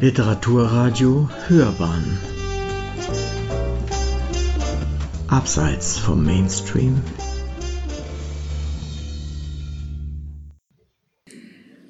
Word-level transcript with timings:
Literaturradio 0.00 1.28
Hörbahn 1.46 2.18
Abseits 5.28 5.98
vom 5.98 6.24
Mainstream 6.24 7.02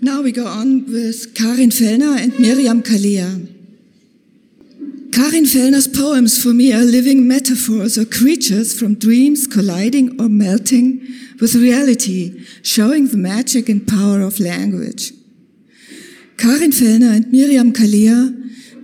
Now 0.00 0.22
we 0.22 0.32
go 0.32 0.44
on 0.44 0.86
with 0.88 1.36
Karin 1.36 1.70
Fellner 1.70 2.18
and 2.20 2.36
Miriam 2.40 2.82
Calleja. 2.82 3.46
Karin 5.12 5.44
Fellner's 5.44 5.86
poems 5.86 6.42
for 6.42 6.52
me 6.52 6.72
are 6.72 6.82
living 6.82 7.28
metaphors 7.28 7.96
or 7.96 8.06
creatures 8.06 8.76
from 8.76 8.96
dreams 8.96 9.46
colliding 9.46 10.20
or 10.20 10.28
melting 10.28 11.00
with 11.40 11.54
reality, 11.54 12.44
showing 12.64 13.06
the 13.06 13.16
magic 13.16 13.68
and 13.68 13.86
power 13.86 14.20
of 14.20 14.40
language. 14.40 15.12
Karin 16.40 16.72
Fellner 16.72 17.12
and 17.16 17.30
Miriam 17.30 17.74
Kalea 17.74 18.32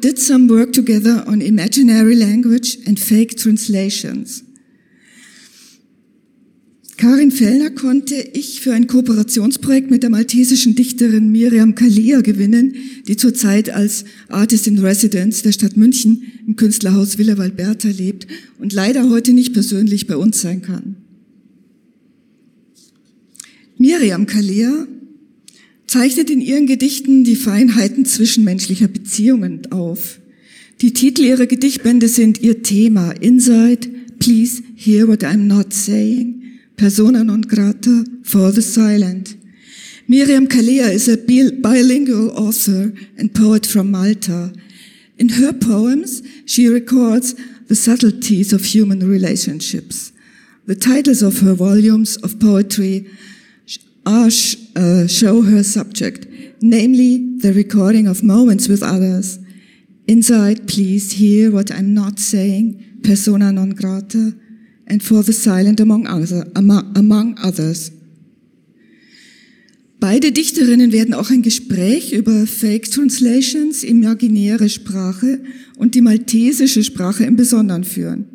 did 0.02 0.19
some 0.19 0.47
work 0.47 0.74
together 0.74 1.24
on 1.27 1.41
imaginary 1.41 2.14
language 2.14 2.77
and 2.87 3.01
fake 3.01 3.38
translations. 3.38 4.42
Karin 6.98 7.30
Fellner 7.30 7.70
konnte 7.70 8.14
ich 8.14 8.61
für 8.61 8.74
ein 8.74 8.87
Kooperationsprojekt 8.87 9.91
mit 9.91 10.02
der 10.02 10.11
maltesischen 10.11 10.74
Dichterin 10.74 11.33
Miriam 11.33 11.74
Kalea 11.74 12.20
gewinnen, 12.20 12.74
die 13.09 13.16
zurzeit 13.16 13.70
als 13.70 14.05
Artist 14.28 14.66
in 14.66 14.78
Residence 14.78 15.42
der 15.42 15.52
Stadt 15.52 15.78
München 15.78 16.25
im 16.47 16.56
Künstlerhaus 16.56 17.16
Villa 17.16 17.38
Valberta 17.38 17.88
lebt 17.88 18.27
und 18.59 18.75
leider 18.75 19.09
heute 19.09 19.33
nicht 19.33 19.55
persönlich 19.55 20.06
bei 20.06 20.19
uns 20.19 20.42
sein 20.42 20.61
kann. 20.61 20.97
Miriam 23.78 24.27
Kalea 24.27 24.86
zeichnet 25.96 26.28
in 26.28 26.42
ihren 26.42 26.66
Gedichten 26.66 27.24
die 27.24 27.36
Feinheiten 27.36 28.05
zwischenmenschlicher 28.05 28.86
Beziehungen 28.86 29.72
auf. 29.72 30.19
Die 30.83 30.92
Titel 30.92 31.22
ihrer 31.22 31.47
Gedichtbände 31.47 32.06
sind 32.06 32.42
ihr 32.42 32.62
Thema 32.62 33.12
Inside, 33.12 33.89
Please 34.19 34.62
Hear 34.74 35.08
What 35.08 35.24
I'm 35.24 35.47
Not 35.47 35.72
Saying, 35.72 36.42
Persona 36.77 37.24
non 37.24 37.41
grata, 37.41 38.05
For 38.22 38.52
the 38.52 38.61
Silent. 38.61 39.39
Miriam 40.06 40.48
Kalea 40.48 40.92
is 40.92 41.08
a 41.08 41.17
bilingual 41.17 42.30
author 42.36 42.92
and 43.17 43.33
poet 43.33 43.64
from 43.67 43.91
Malta. 43.91 44.52
In 45.17 45.30
her 45.30 45.55
poems, 45.55 46.22
she 46.44 46.69
records 46.69 47.34
the 47.69 47.74
subtleties 47.74 48.52
of 48.52 48.67
human 48.67 49.00
relationships. 49.00 50.12
The 50.67 50.77
titles 50.77 51.22
of 51.22 51.41
her 51.41 51.55
volumes 51.55 52.19
of 52.19 52.39
poetry 52.39 53.06
are, 54.06 54.30
uh, 54.76 55.06
show 55.08 55.42
her 55.42 55.62
subject, 55.62 56.26
namely 56.62 57.38
the 57.38 57.52
recording 57.52 58.06
of 58.06 58.22
moments 58.22 58.68
with 58.68 58.82
others. 58.82 59.38
Inside, 60.06 60.68
please 60.68 61.12
hear 61.12 61.50
what 61.50 61.72
I'm 61.72 61.92
not 61.92 62.20
saying, 62.20 63.00
persona 63.02 63.52
non 63.52 63.70
grata, 63.70 64.32
and 64.86 65.02
for 65.02 65.22
the 65.24 65.32
silent 65.32 65.80
among, 65.80 66.06
other, 66.06 66.46
among 66.54 67.36
others. 67.42 67.90
Beide 69.98 70.30
Dichterinnen 70.30 70.92
werden 70.92 71.14
auch 71.14 71.30
ein 71.30 71.42
Gespräch 71.42 72.12
über 72.12 72.46
Fake 72.46 72.90
Translations, 72.90 73.82
imaginäre 73.82 74.68
Sprache 74.68 75.40
und 75.78 75.94
die 75.94 76.02
maltesische 76.02 76.84
Sprache 76.84 77.24
im 77.24 77.34
Besonderen 77.34 77.82
führen. 77.82 78.27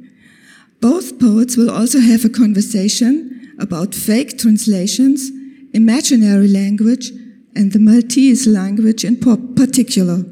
Both 0.82 1.20
poets 1.20 1.58
will 1.58 1.70
also 1.70 2.00
have 2.00 2.26
a 2.26 2.30
conversation 2.30 3.32
about 3.58 3.96
fake 3.96 4.38
translations 4.38 5.32
imaginary 5.74 6.48
language, 6.48 7.12
and 7.56 7.72
the 7.74 7.80
Maltese 7.80 8.48
language 8.48 9.04
in 9.04 9.18
particular. 9.18 10.24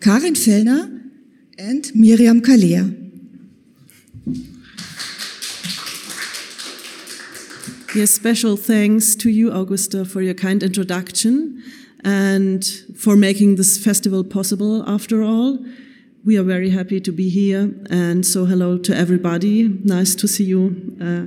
Karin 0.00 0.34
Fellner 0.34 1.00
and 1.58 1.90
Miriam 1.94 2.40
Calleja. 2.40 2.96
Yes, 7.94 8.12
special 8.12 8.56
thanks 8.56 9.16
to 9.16 9.30
you, 9.30 9.52
Augusta, 9.52 10.04
for 10.04 10.22
your 10.22 10.34
kind 10.34 10.62
introduction 10.62 11.60
and 12.04 12.64
for 12.96 13.16
making 13.16 13.56
this 13.56 13.82
festival 13.82 14.22
possible 14.22 14.88
after 14.88 15.22
all. 15.22 15.58
We 16.22 16.36
are 16.38 16.42
very 16.42 16.68
happy 16.68 17.00
to 17.00 17.12
be 17.12 17.30
here, 17.30 17.74
and 17.88 18.26
so 18.26 18.44
hello 18.44 18.76
to 18.76 18.94
everybody. 18.94 19.68
Nice 19.84 20.14
to 20.16 20.28
see 20.28 20.44
you. 20.44 20.96
Uh, 21.00 21.24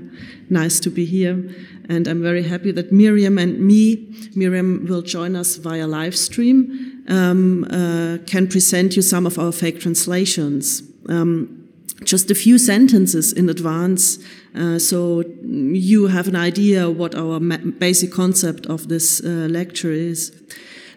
nice 0.52 0.80
to 0.82 0.92
be 0.92 1.04
here. 1.04 1.50
And 1.90 2.08
I'm 2.08 2.22
very 2.22 2.44
happy 2.44 2.72
that 2.74 2.92
Miriam 2.92 3.40
and 3.40 3.60
me, 3.60 4.08
Miriam 4.36 4.86
will 4.88 5.02
join 5.02 5.36
us 5.36 5.56
via 5.56 5.88
live 5.88 6.16
stream, 6.16 7.04
um, 7.08 7.64
uh, 7.72 8.20
can 8.28 8.48
present 8.48 8.96
you 8.96 9.02
some 9.02 9.26
of 9.26 9.40
our 9.40 9.52
fake 9.52 9.80
translations. 9.80 10.84
Um, 11.10 11.68
just 12.04 12.30
a 12.30 12.36
few 12.36 12.60
sentences 12.60 13.34
in 13.34 13.50
advance 13.50 14.20
uh, 14.56 14.78
so 14.78 15.24
you 15.44 16.08
have 16.08 16.28
an 16.28 16.36
idea 16.36 16.90
what 16.90 17.16
our 17.16 17.40
basic 17.40 18.12
concept 18.12 18.68
of 18.68 18.88
this 18.88 19.24
uh, 19.24 19.48
lecture 19.50 19.92
is. 19.92 20.32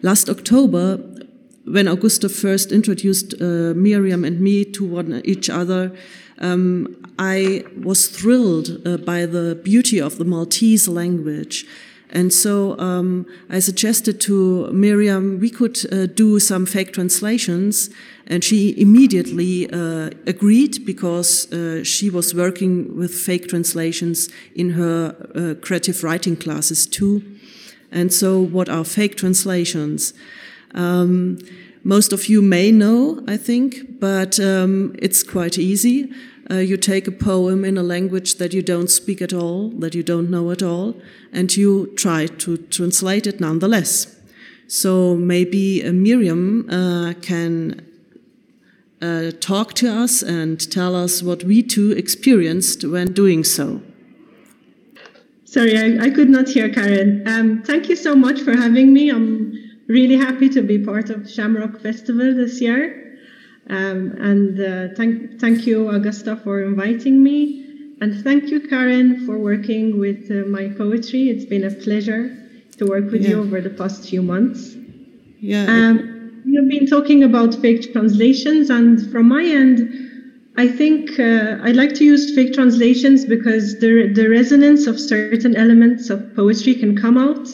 Last 0.03 0.29
October, 0.29 1.01
when 1.67 1.89
Augusta 1.89 2.29
first 2.29 2.73
introduced 2.73 3.35
uh, 3.35 3.75
Miriam 3.75 4.25
and 4.25 4.41
me 4.41 4.65
to 4.65 4.85
one 4.85 5.21
each 5.25 5.51
other, 5.51 5.93
um, 6.39 6.97
I 7.19 7.65
was 7.83 8.09
thrilled 8.09 8.87
uh, 8.87 8.99
by 8.99 9.27
the 9.27 9.61
beauty 9.63 10.01
of 10.01 10.19
the 10.19 10.25
Maltese 10.25 10.87
language. 10.87 11.67
And 12.11 12.33
so 12.33 12.79
um, 12.79 13.27
I 13.51 13.59
suggested 13.59 14.21
to 14.23 14.71
Miriam 14.73 15.41
we 15.41 15.51
could 15.51 15.79
uh, 15.93 16.07
do 16.07 16.39
some 16.39 16.65
fake 16.65 16.93
translations, 16.93 17.91
and 18.29 18.45
she 18.45 18.81
immediately 18.81 19.69
uh, 19.71 20.11
agreed 20.27 20.87
because 20.87 21.53
uh, 21.53 21.83
she 21.83 22.09
was 22.09 22.33
working 22.33 22.97
with 22.97 23.13
fake 23.13 23.49
translations 23.49 24.29
in 24.55 24.71
her 24.71 25.17
uh, 25.35 25.61
creative 25.61 26.05
writing 26.05 26.37
classes 26.37 26.87
too. 26.87 27.23
And 27.91 28.13
so, 28.13 28.41
what 28.41 28.69
are 28.69 28.85
fake 28.85 29.17
translations? 29.17 30.15
Um, 30.77 31.39
most 31.83 32.13
of 32.13 32.27
you 32.27 32.43
may 32.43 32.73
know, 32.73 33.23
I 33.29 33.37
think, 33.37 34.01
but 34.01 34.39
um, 34.41 34.95
it's 34.99 35.23
quite 35.23 35.59
easy. 35.59 36.13
Uh, 36.51 36.57
you 36.57 36.77
take 36.77 37.09
a 37.09 37.13
poem 37.13 37.65
in 37.65 37.77
a 37.77 37.83
language 37.83 38.37
that 38.37 38.53
you 38.53 38.63
don't 38.63 38.91
speak 38.91 39.21
at 39.21 39.33
all, 39.33 39.71
that 39.81 39.95
you 39.95 40.03
don't 40.03 40.31
know 40.31 40.51
at 40.51 40.63
all, 40.63 40.95
and 41.33 41.57
you 41.57 41.93
try 41.97 42.27
to 42.27 42.57
translate 42.57 43.27
it 43.27 43.41
nonetheless. 43.41 44.17
So 44.69 45.17
maybe 45.17 45.85
uh, 45.85 45.93
Miriam 45.93 46.69
uh, 46.71 47.15
can 47.21 47.87
uh, 49.01 49.31
talk 49.41 49.75
to 49.75 49.89
us 49.89 50.23
and 50.23 50.59
tell 50.71 50.95
us 50.95 51.23
what 51.23 51.45
we 51.45 51.63
too 51.63 51.93
experienced 51.93 52.85
when 52.85 53.13
doing 53.13 53.45
so. 53.45 53.81
Sorry, 55.45 55.79
I, 55.79 56.07
I 56.07 56.11
could 56.11 56.29
not 56.29 56.49
hear 56.49 56.69
Karen. 56.69 57.23
Um, 57.27 57.63
thank 57.63 57.89
you 57.89 57.97
so 57.97 58.15
much 58.15 58.41
for 58.41 58.57
having 58.57 58.93
me. 58.93 59.11
I'm 59.11 59.66
really 59.89 60.17
happy 60.17 60.49
to 60.51 60.63
be 60.63 60.79
part 60.79 61.11
of 61.11 61.31
Shamrock 61.31 61.81
Festival 61.81 62.35
this 62.35 62.61
year. 62.61 63.19
Um, 63.69 64.13
and 64.21 64.61
uh, 64.61 64.95
thank, 64.95 65.41
thank 65.41 65.67
you, 65.67 65.89
Augusta, 65.91 66.37
for 66.37 66.63
inviting 66.63 67.23
me. 67.23 67.65
And 68.01 68.23
thank 68.23 68.49
you, 68.51 68.61
Karen, 68.61 69.25
for 69.27 69.39
working 69.39 69.99
with 69.99 70.31
uh, 70.31 70.47
my 70.49 70.69
poetry. 70.69 71.31
It's 71.31 71.45
been 71.45 71.65
a 71.65 71.71
pleasure 71.71 72.37
to 72.79 72.87
work 72.87 73.11
with 73.11 73.23
yeah. 73.23 73.31
you 73.31 73.41
over 73.41 73.61
the 73.61 73.71
past 73.71 74.09
few 74.09 74.23
months. 74.23 74.75
Yeah. 75.41 75.65
Um, 75.65 76.43
you've 76.45 76.69
been 76.69 76.87
talking 76.87 77.25
about 77.25 77.55
fake 77.55 77.93
translations, 77.93 78.71
and 78.71 79.11
from 79.11 79.29
my 79.29 79.45
end, 79.45 80.53
I 80.59 80.69
think 80.69 81.19
uh, 81.19 81.59
I 81.63 81.73
like 81.73 81.95
to 81.95 82.05
use 82.05 82.35
fake 82.35 82.55
translations 82.55 83.25
because 83.25 83.79
the, 83.81 84.13
the 84.15 84.29
resonance 84.29 84.87
of 84.87 85.01
certain 85.01 85.57
elements 85.57 86.09
of 86.09 86.35
poetry 86.37 86.75
can 86.75 86.97
come 86.97 87.19
out 87.19 87.49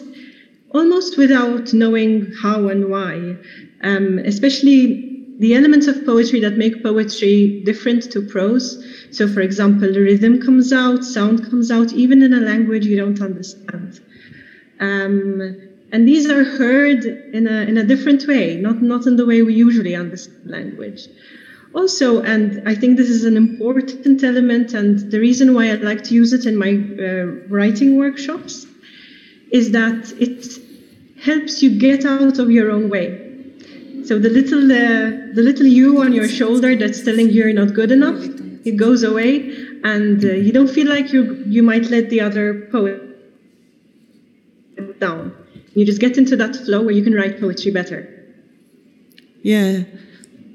almost 0.73 1.19
without 1.19 1.73
knowing 1.73 2.33
how 2.43 2.69
and 2.69 2.89
why, 2.91 3.37
um, 3.83 4.19
especially 4.25 5.09
the 5.39 5.55
elements 5.55 5.87
of 5.87 6.05
poetry 6.05 6.41
that 6.41 6.57
make 6.57 6.83
poetry 6.83 7.61
different 7.65 8.11
to 8.13 8.23
prose. 8.23 8.83
So, 9.11 9.27
for 9.27 9.41
example, 9.41 9.93
the 9.93 10.01
rhythm 10.01 10.41
comes 10.41 10.73
out, 10.73 11.05
sound 11.05 11.49
comes 11.51 11.71
out, 11.71 11.93
even 11.93 12.23
in 12.23 12.33
a 12.33 12.41
language 12.41 12.87
you 12.87 12.97
don't 12.97 13.21
understand. 13.21 14.01
Um, 14.81 15.57
and 15.91 16.09
these 16.09 16.29
are 16.31 16.45
heard 16.45 17.05
in 17.33 17.47
a, 17.47 17.63
in 17.63 17.77
a 17.77 17.85
different 17.85 18.27
way, 18.27 18.57
not, 18.57 18.81
not 18.83 19.07
in 19.07 19.17
the 19.17 19.27
way 19.27 19.43
we 19.43 19.55
usually 19.55 19.95
understand 19.95 20.51
language. 20.51 21.09
Also, 21.75 22.21
and 22.23 22.61
I 22.67 22.75
think 22.75 22.97
this 22.97 23.09
is 23.09 23.25
an 23.25 23.37
important 23.37 24.23
element, 24.23 24.75
and 24.75 25.11
the 25.11 25.19
reason 25.19 25.55
why 25.55 25.71
I 25.71 25.75
like 25.75 26.03
to 26.05 26.15
use 26.15 26.33
it 26.33 26.47
in 26.47 26.57
my 26.57 26.73
uh, 27.03 27.27
writing 27.49 27.97
workshops 27.97 28.67
is 29.51 29.71
that 29.73 30.13
it 30.19 30.62
helps 31.23 31.63
you 31.63 31.71
get 31.79 32.05
out 32.05 32.39
of 32.39 32.51
your 32.51 32.71
own 32.71 32.89
way. 32.89 33.07
So 34.05 34.19
the 34.19 34.31
little 34.31 34.65
uh, 34.65 35.35
the 35.35 35.43
little 35.43 35.67
you 35.67 36.03
on 36.03 36.13
your 36.13 36.29
shoulder 36.29 36.75
that's 36.77 37.05
telling 37.05 37.29
you 37.31 37.45
you're 37.45 37.53
not 37.53 37.75
good 37.75 37.93
enough, 37.93 38.21
it 38.65 38.77
goes 38.77 39.03
away, 39.05 39.31
and 39.85 40.25
uh, 40.25 40.29
you 40.29 40.53
don't 40.53 40.69
feel 40.69 40.89
like 40.89 41.13
you 41.13 41.43
you 41.47 41.63
might 41.63 41.85
let 41.91 42.11
the 42.11 42.21
other 42.21 42.69
poet 42.73 43.01
down. 44.99 45.33
You 45.75 45.87
just 45.87 46.01
get 46.01 46.19
into 46.19 46.37
that 46.37 46.57
flow 46.57 46.83
where 46.83 46.95
you 46.95 47.03
can 47.03 47.15
write 47.15 47.41
poetry 47.41 47.73
better. 47.73 48.01
Yeah. 49.43 49.85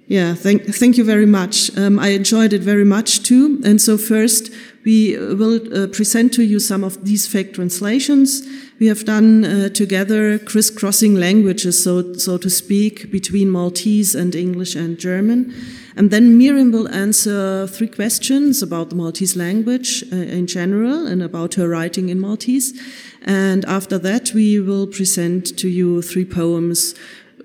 Yeah, 0.10 0.36
thank, 0.36 0.64
thank 0.64 0.98
you 0.98 1.04
very 1.04 1.26
much. 1.26 1.78
Um, 1.78 2.00
I 2.00 2.10
enjoyed 2.10 2.54
it 2.54 2.62
very 2.62 2.86
much 2.86 3.24
too. 3.24 3.62
And 3.66 3.82
so 3.82 3.98
first, 3.98 4.50
we 4.86 5.18
will 5.18 5.60
uh, 5.76 5.88
present 5.88 6.34
to 6.36 6.44
you 6.44 6.60
some 6.62 6.86
of 6.86 7.04
these 7.04 7.28
fake 7.28 7.54
translations. 7.54 8.48
We 8.80 8.86
have 8.88 9.06
done 9.06 9.44
uh, 9.44 9.70
together 9.70 10.38
crisscrossing 10.38 11.16
languages, 11.16 11.84
so, 11.84 12.14
so 12.14 12.38
to 12.38 12.50
speak, 12.50 13.12
between 13.12 13.50
Maltese 13.50 14.14
and 14.14 14.36
English 14.36 14.76
and 14.76 15.00
German. 15.00 15.52
And 15.96 16.12
then 16.12 16.38
Miriam 16.38 16.72
will 16.72 16.88
answer 16.90 17.66
three 17.66 17.88
questions 17.88 18.62
about 18.62 18.92
the 18.92 18.96
Maltese 18.96 19.36
language 19.36 20.04
uh, 20.14 20.16
in 20.16 20.46
general 20.46 21.08
and 21.08 21.24
about 21.24 21.56
her 21.56 21.68
writing 21.68 22.10
in 22.10 22.20
Maltese. 22.20 22.80
And 23.24 23.66
after 23.66 23.98
that, 23.98 24.34
we 24.36 24.60
will 24.60 24.86
present 24.86 25.58
to 25.58 25.68
you 25.68 26.04
three 26.04 26.26
poems 26.26 26.94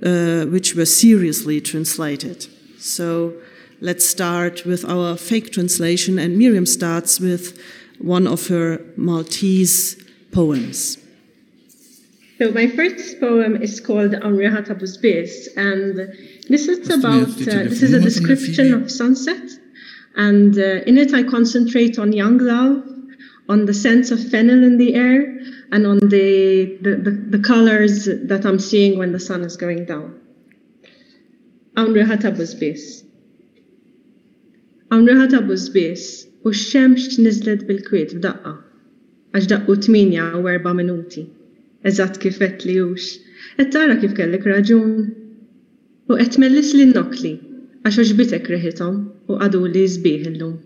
uh, 0.02 0.44
which 0.44 0.74
were 0.74 0.84
seriously 0.84 1.62
translated. 1.62 2.46
So 2.78 3.32
let's 3.80 4.06
start 4.06 4.66
with 4.66 4.84
our 4.84 5.16
fake 5.16 5.50
translation, 5.50 6.18
and 6.18 6.36
Miriam 6.36 6.66
starts 6.66 7.20
with 7.20 7.58
one 7.98 8.26
of 8.26 8.48
her 8.48 8.84
Maltese 8.98 9.96
poems. 10.30 11.01
So 12.42 12.50
my 12.50 12.66
first 12.66 13.20
poem 13.20 13.62
is 13.62 13.78
called 13.78 14.10
Amrihat 14.14 14.66
Busbis, 14.80 15.46
and 15.56 15.94
this 16.48 16.66
is 16.66 16.90
about 16.90 17.28
uh, 17.28 17.68
this 17.70 17.84
is 17.84 17.92
a 17.94 18.00
description 18.00 18.74
of 18.74 18.90
sunset, 18.90 19.48
and 20.16 20.58
uh, 20.58 20.82
in 20.90 20.98
it 20.98 21.14
I 21.14 21.22
concentrate 21.22 22.00
on 22.00 22.12
young 22.12 22.38
love, 22.38 22.82
on 23.48 23.66
the 23.66 23.72
sense 23.72 24.10
of 24.10 24.18
fennel 24.28 24.64
in 24.64 24.76
the 24.76 24.96
air, 24.96 25.20
and 25.70 25.86
on 25.86 26.00
the 26.00 26.78
the, 26.82 26.96
the, 27.06 27.12
the 27.36 27.38
colors 27.38 28.06
that 28.06 28.44
I'm 28.44 28.58
seeing 28.58 28.98
when 28.98 29.12
the 29.12 29.20
sun 29.20 29.42
is 29.42 29.56
going 29.56 29.84
down. 29.84 30.20
Amrihat 31.76 32.22
Busbis. 32.38 33.04
Amrihat 34.90 35.30
Busbis, 35.46 36.26
u 36.44 36.50
x-xemx 36.50 37.20
nizlet 37.22 37.68
bil-kwiet 37.68 38.10
f'daqqa, 38.18 38.56
għax 39.30 39.46
daqqu 39.54 39.78
8 39.78 39.88
u 40.16 40.42
4 40.48 40.74
minuti 40.82 41.24
eżatt 41.88 42.18
kif 42.22 42.38
qed 42.42 42.66
li 42.66 42.78
hux. 42.80 43.16
Qed 43.58 43.72
tara 43.74 43.96
kif 44.00 44.14
kellek 44.18 44.46
raġun. 44.48 44.94
U 46.10 46.18
qed 46.18 46.38
mellis 46.42 46.72
li 46.76 46.88
nokli 46.90 47.34
għax 47.82 47.98
oġbitek 48.04 48.48
reħithom 48.52 48.98
u 49.30 49.38
għadu 49.38 49.62
li 49.66 49.84
sbieħ 49.90 50.28
illum. 50.30 50.56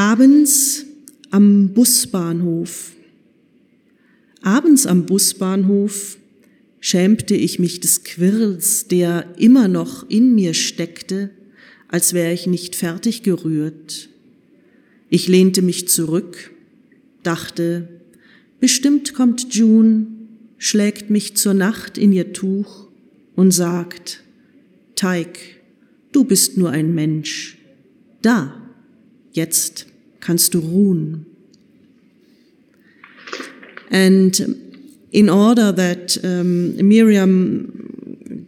Abends 0.00 0.84
am 1.30 1.68
Busbahnhof. 1.76 2.92
Abends 4.42 4.86
am 4.86 5.04
Busbahnhof 5.06 6.16
schämte 6.80 7.34
ich 7.34 7.58
mich 7.58 7.80
des 7.80 8.04
Quirls, 8.04 8.88
der 8.88 9.34
immer 9.38 9.68
noch 9.68 10.08
in 10.08 10.34
mir 10.34 10.54
steckte, 10.54 11.30
als 11.88 12.14
wäre 12.14 12.32
ich 12.32 12.46
nicht 12.46 12.76
fertig 12.76 13.22
gerührt. 13.22 14.08
Ich 15.10 15.28
lehnte 15.28 15.60
mich 15.60 15.88
zurück, 15.88 16.52
dachte, 17.22 17.88
bestimmt 18.60 19.14
kommt 19.14 19.54
June, 19.54 20.06
schlägt 20.58 21.10
mich 21.10 21.36
zur 21.36 21.54
Nacht 21.54 21.98
in 21.98 22.12
ihr 22.12 22.32
Tuch 22.32 22.88
und 23.34 23.52
sagt, 23.52 24.22
Teig, 24.94 25.38
du 26.12 26.24
bist 26.24 26.58
nur 26.58 26.70
ein 26.70 26.94
Mensch. 26.94 27.58
Da, 28.22 28.54
jetzt 29.32 29.86
kannst 30.20 30.54
du 30.54 30.58
ruhen. 30.58 31.26
And 33.90 34.46
in 35.10 35.28
order 35.28 35.74
that 35.74 36.20
um, 36.22 36.76
Miriam 36.76 37.89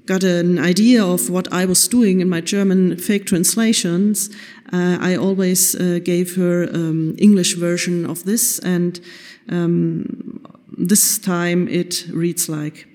got 0.07 0.25
an 0.25 0.59
idea 0.59 1.05
of 1.05 1.31
what 1.31 1.53
I 1.53 1.65
was 1.65 1.89
doing 1.89 2.21
in 2.21 2.29
my 2.29 2.41
German 2.41 2.97
fake 2.97 3.27
translations, 3.27 4.31
uh, 4.73 4.99
I 5.01 5.17
always 5.17 5.75
uh, 5.75 6.01
gave 6.03 6.37
her 6.37 6.69
um, 6.73 7.15
English 7.19 7.57
version 7.57 8.07
of 8.07 8.25
this, 8.25 8.59
and 8.61 9.01
um, 9.49 10.41
this 10.77 11.19
time 11.19 11.69
it 11.69 12.07
reads 12.11 12.49
like, 12.49 12.87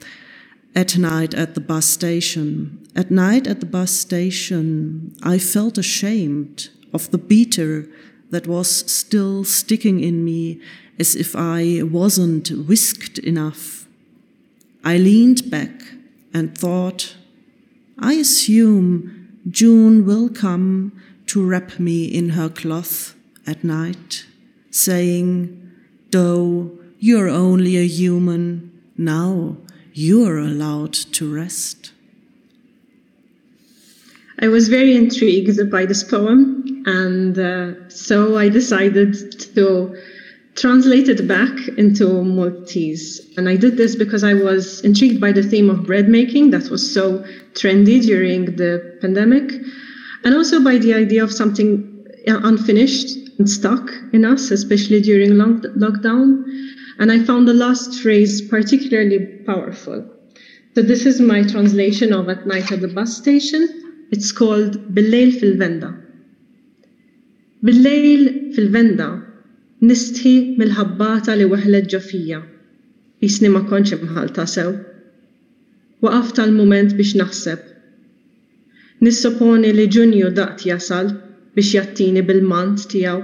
"At 0.76 0.98
night 0.98 1.34
at 1.34 1.54
the 1.54 1.62
bus 1.62 1.86
station. 1.86 2.84
At 2.96 3.12
night 3.12 3.48
at 3.48 3.60
the 3.60 3.68
bus 3.68 3.92
station, 3.92 5.16
I 5.22 5.38
felt 5.38 5.78
ashamed 5.78 6.70
of 6.94 7.12
the 7.12 7.20
beater 7.20 7.88
that 8.32 8.48
was 8.48 8.70
still 8.92 9.44
sticking 9.44 10.00
in 10.00 10.26
me, 10.26 10.60
as 11.00 11.16
if 11.16 11.36
I 11.36 11.84
wasn't 11.84 12.50
whisked 12.68 13.20
enough. 13.20 13.88
I 14.84 14.98
leaned 14.98 15.50
back 15.52 15.72
and 16.38 16.58
thought, 16.58 17.16
I 18.00 18.14
assume 18.14 19.40
June 19.50 20.06
will 20.06 20.30
come." 20.30 20.94
to 21.28 21.46
wrap 21.46 21.78
me 21.78 22.06
in 22.06 22.30
her 22.30 22.50
cloth 22.50 23.16
at 23.46 23.64
night, 23.64 24.26
saying, 24.72 25.72
Though 26.12 26.72
you're 27.00 27.30
only 27.30 27.78
a 27.78 27.86
human, 27.86 28.72
now 28.98 29.58
you're 29.94 30.38
allowed 30.38 30.94
to 30.94 31.34
rest. 31.34 31.92
I 34.40 34.48
was 34.48 34.70
very 34.70 34.96
intrigued 34.96 35.70
by 35.70 35.86
this 35.86 36.04
poem, 36.04 36.84
and 36.86 37.38
uh, 37.38 37.90
so 37.90 38.38
I 38.38 38.50
decided 38.50 39.40
to 39.54 40.02
translate 40.58 41.08
it 41.08 41.28
back 41.28 41.56
into 41.78 42.24
Maltese. 42.24 43.22
And 43.38 43.48
I 43.48 43.56
did 43.56 43.78
this 43.78 43.96
because 43.96 44.24
I 44.24 44.34
was 44.34 44.82
intrigued 44.82 45.22
by 45.22 45.32
the 45.32 45.44
theme 45.44 45.70
of 45.70 45.86
bread 45.86 46.10
making 46.10 46.50
that 46.50 46.70
was 46.70 46.94
so 46.94 47.24
trendy 47.54 48.04
during 48.04 48.56
the 48.56 48.98
pandemic 49.00 49.52
and 50.24 50.34
also 50.34 50.64
by 50.64 50.80
the 50.80 50.96
idea 50.96 51.24
of 51.24 51.32
something 51.32 52.06
uh, 52.28 52.40
unfinished 52.44 53.16
and 53.38 53.48
stuck 53.48 53.92
in 54.14 54.26
us, 54.26 54.50
especially 54.50 55.00
during 55.00 55.38
long- 55.38 55.62
lockdown. 55.78 56.44
And 56.98 57.12
I 57.12 57.24
found 57.24 57.48
the 57.48 57.54
last 57.54 58.02
phrase 58.02 58.42
particularly 58.42 59.20
powerful. 59.46 60.12
So 60.74 60.82
this 60.82 61.06
is 61.06 61.22
my 61.22 61.44
translation 61.44 62.12
of 62.14 62.30
At 62.30 62.48
Night 62.48 62.72
at 62.72 62.82
the 62.82 62.88
Bus 62.88 63.16
Station. 63.16 64.08
It's 64.12 64.32
called 64.32 64.96
Billejl 64.96 65.40
fil-Venda. 65.40 66.02
Billejl 67.64 68.56
fil-Venda 68.56 69.27
nistħi 69.86 70.36
mill-ħabbata 70.58 71.38
li 71.38 71.48
weħlet 71.54 71.90
ġofija. 71.94 72.44
Jisni 73.22 73.50
ma 73.54 73.64
konċ 73.70 73.98
imħalta 73.98 74.46
sew. 74.50 74.76
Waqaf 76.02 76.36
tal-moment 76.38 76.94
biex 76.98 77.18
naħseb 77.22 77.74
Nissoponi 79.06 79.72
li 79.78 79.86
ġunju 79.94 80.30
daqt 80.38 80.64
jasal 80.66 81.10
biex 81.56 81.74
jattini 81.76 82.24
bil-mant 82.26 82.88
tijaw 82.90 83.20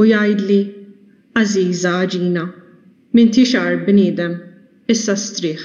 u 0.00 0.06
jajdli 0.08 0.60
Aziza 1.40 1.92
ġina, 2.12 2.44
min 3.12 3.30
tixar 3.34 3.80
bnidem, 3.86 4.36
issa 4.86 5.16
striħ. 5.18 5.64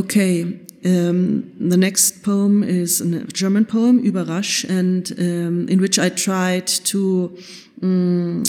Okay, 0.00 0.61
um, 0.84 1.52
the 1.58 1.76
next 1.76 2.22
poem 2.22 2.62
is 2.62 3.00
a 3.00 3.24
German 3.26 3.64
poem, 3.64 4.02
Überrasch, 4.02 4.64
and 4.68 5.12
um, 5.18 5.68
in 5.68 5.80
which 5.80 5.98
I 5.98 6.08
tried 6.08 6.66
to 6.66 7.36
um, 7.82 8.42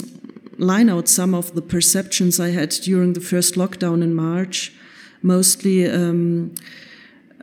line 0.58 0.88
out 0.88 1.08
some 1.08 1.34
of 1.34 1.54
the 1.54 1.62
perceptions 1.62 2.40
I 2.40 2.50
had 2.50 2.70
during 2.70 3.12
the 3.12 3.20
first 3.20 3.54
lockdown 3.54 4.02
in 4.02 4.14
March 4.14 4.72
mostly 5.24 5.90
um, 5.90 6.54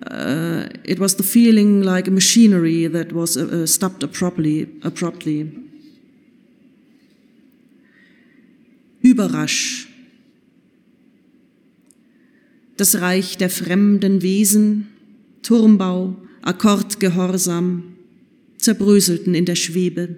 uh, 0.10 0.68
it 0.84 1.00
was 1.00 1.16
the 1.16 1.24
feeling 1.24 1.84
like 1.84 2.08
a 2.08 2.12
machinery 2.12 2.88
that 2.88 3.12
was 3.12 3.38
uh, 3.38 3.46
uh, 3.46 3.66
stopped 3.66 4.04
abruptly. 4.04 4.70
abruptly. 4.84 5.52
Überrasch. 9.04 9.91
Das 12.82 13.00
Reich 13.00 13.38
der 13.38 13.52
fremden 13.52 14.24
Wesen, 14.24 14.88
Turmbau, 15.44 16.16
Akkordgehorsam, 16.42 17.84
zerbröselten 18.58 19.36
in 19.36 19.46
der 19.46 19.54
Schwebe. 19.54 20.16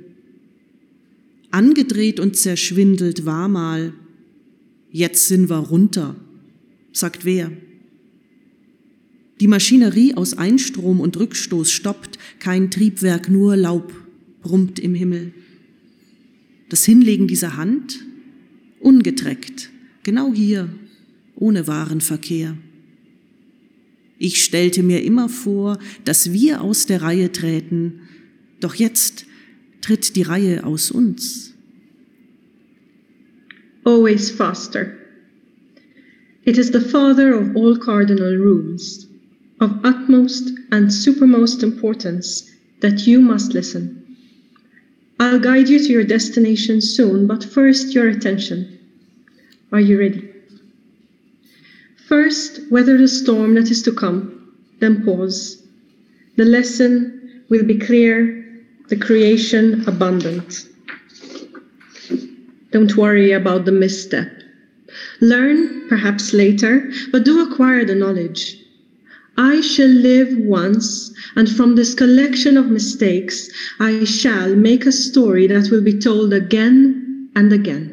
Angedreht 1.52 2.22
und 2.22 2.38
zerschwindelt 2.38 3.26
war 3.26 3.50
mal, 3.50 3.92
jetzt 4.92 5.28
sind 5.28 5.50
wir 5.50 5.58
runter 5.58 6.16
sagt 6.94 7.26
wer? 7.26 7.52
Die 9.42 9.48
Maschinerie 9.50 10.14
aus 10.14 10.38
Einstrom 10.38 11.02
und 11.02 11.20
Rückstoß 11.20 11.70
stoppt, 11.70 12.18
kein 12.40 12.72
Triebwerk, 12.72 13.28
nur 13.28 13.58
Laub 13.58 13.92
brummt 14.42 14.80
im 14.80 14.96
Himmel. 14.96 15.34
Das 16.70 16.86
Hinlegen 16.86 17.28
dieser 17.28 17.58
Hand? 17.58 18.06
Ungetreckt, 18.80 19.70
genau 20.04 20.32
hier, 20.34 20.70
ohne 21.36 21.68
Warenverkehr. 21.68 22.58
Ich 24.20 24.44
stellte 24.44 24.84
mir 24.84 25.04
immer 25.04 25.28
vor, 25.30 25.80
dass 26.06 26.32
wir 26.32 26.62
aus 26.62 26.86
der 26.86 27.02
Reihe 27.02 27.32
träten, 27.32 28.02
doch 28.60 28.76
jetzt 28.76 29.26
tritt 29.82 30.16
die 30.16 30.22
Reihe 30.22 30.66
aus 30.66 30.92
uns. 30.92 31.54
Always 33.84 34.32
faster. 34.32 34.94
It 36.46 36.58
is 36.58 36.72
the 36.72 36.80
father 36.80 37.34
of 37.34 37.56
all 37.56 37.78
cardinal 37.78 38.36
rules, 38.38 39.08
of 39.60 39.72
utmost 39.84 40.52
and 40.72 40.92
supermost 40.92 41.64
importance 41.64 42.50
that 42.82 43.06
you 43.06 43.22
must 43.22 43.54
listen. 43.54 44.04
I'll 45.20 45.40
guide 45.40 45.70
you 45.70 45.80
to 45.80 45.92
your 45.92 46.04
destination 46.04 46.82
soon, 46.82 47.28
but 47.28 47.44
first 47.44 47.94
your 47.94 48.10
attention. 48.10 48.80
Are 49.72 49.80
you 49.80 50.00
ready? 50.00 50.33
First, 52.14 52.60
weather 52.70 52.96
the 52.96 53.08
storm 53.08 53.56
that 53.56 53.72
is 53.72 53.82
to 53.82 53.92
come, 53.92 54.54
then 54.80 55.04
pause. 55.04 55.64
The 56.36 56.46
lesson 56.46 57.44
will 57.50 57.64
be 57.64 57.80
clear, 57.80 58.46
the 58.90 58.98
creation 58.98 59.84
abundant. 59.88 60.68
Don't 62.70 62.96
worry 62.96 63.32
about 63.32 63.66
the 63.66 63.72
misstep. 63.72 64.30
Learn, 65.22 65.88
perhaps 65.90 66.34
later, 66.34 66.92
but 67.12 67.26
do 67.26 67.42
acquire 67.52 67.84
the 67.84 67.96
knowledge. 67.96 68.64
I 69.36 69.62
shall 69.62 69.88
live 69.88 70.38
once, 70.38 71.12
and 71.36 71.50
from 71.50 71.76
this 71.76 71.96
collection 71.96 72.58
of 72.58 72.70
mistakes, 72.70 73.50
I 73.80 74.04
shall 74.04 74.56
make 74.56 74.86
a 74.86 74.92
story 74.92 75.48
that 75.48 75.72
will 75.72 75.82
be 75.82 75.98
told 75.98 76.32
again 76.32 77.32
and 77.36 77.52
again. 77.52 77.93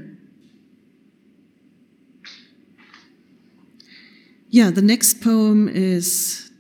Yeah, 4.52 4.70
the 4.70 4.82
next 4.82 5.20
poem 5.20 5.68
is 5.68 6.50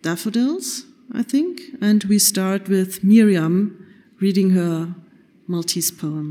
Daffodils, 0.00 0.86
I 1.12 1.22
think, 1.22 1.60
and 1.78 2.02
we 2.04 2.18
start 2.18 2.70
with 2.70 3.04
Miriam 3.04 3.86
reading 4.18 4.48
her 4.56 4.94
Maltese 5.46 5.90
poem. 5.90 6.30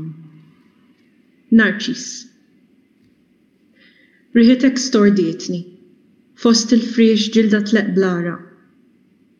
Narċis. 1.52 2.26
Riħitek 4.34 4.80
stordietni, 4.82 5.60
fost 6.34 6.74
il-friex 6.74 7.28
ġilda 7.36 7.60
tleq 7.62 7.92
blara. 7.94 8.34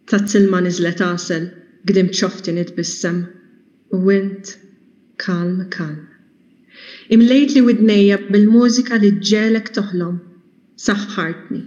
Tazzilma 0.07 0.61
nizlet 0.62 1.02
asel, 1.02 1.49
gdim 1.90 2.12
ċofti 2.14 2.54
nitbissem, 2.54 3.19
u 3.90 3.99
wint 4.07 4.54
kalm 5.19 5.66
kalm. 5.75 6.07
Imlejt 7.11 7.57
li 7.59 7.64
widnejja 7.66 8.21
bil-mużika 8.31 9.02
li 9.02 9.11
ġelek 9.19 9.75
toħlom, 9.75 10.23
saħħartni. 10.81 11.62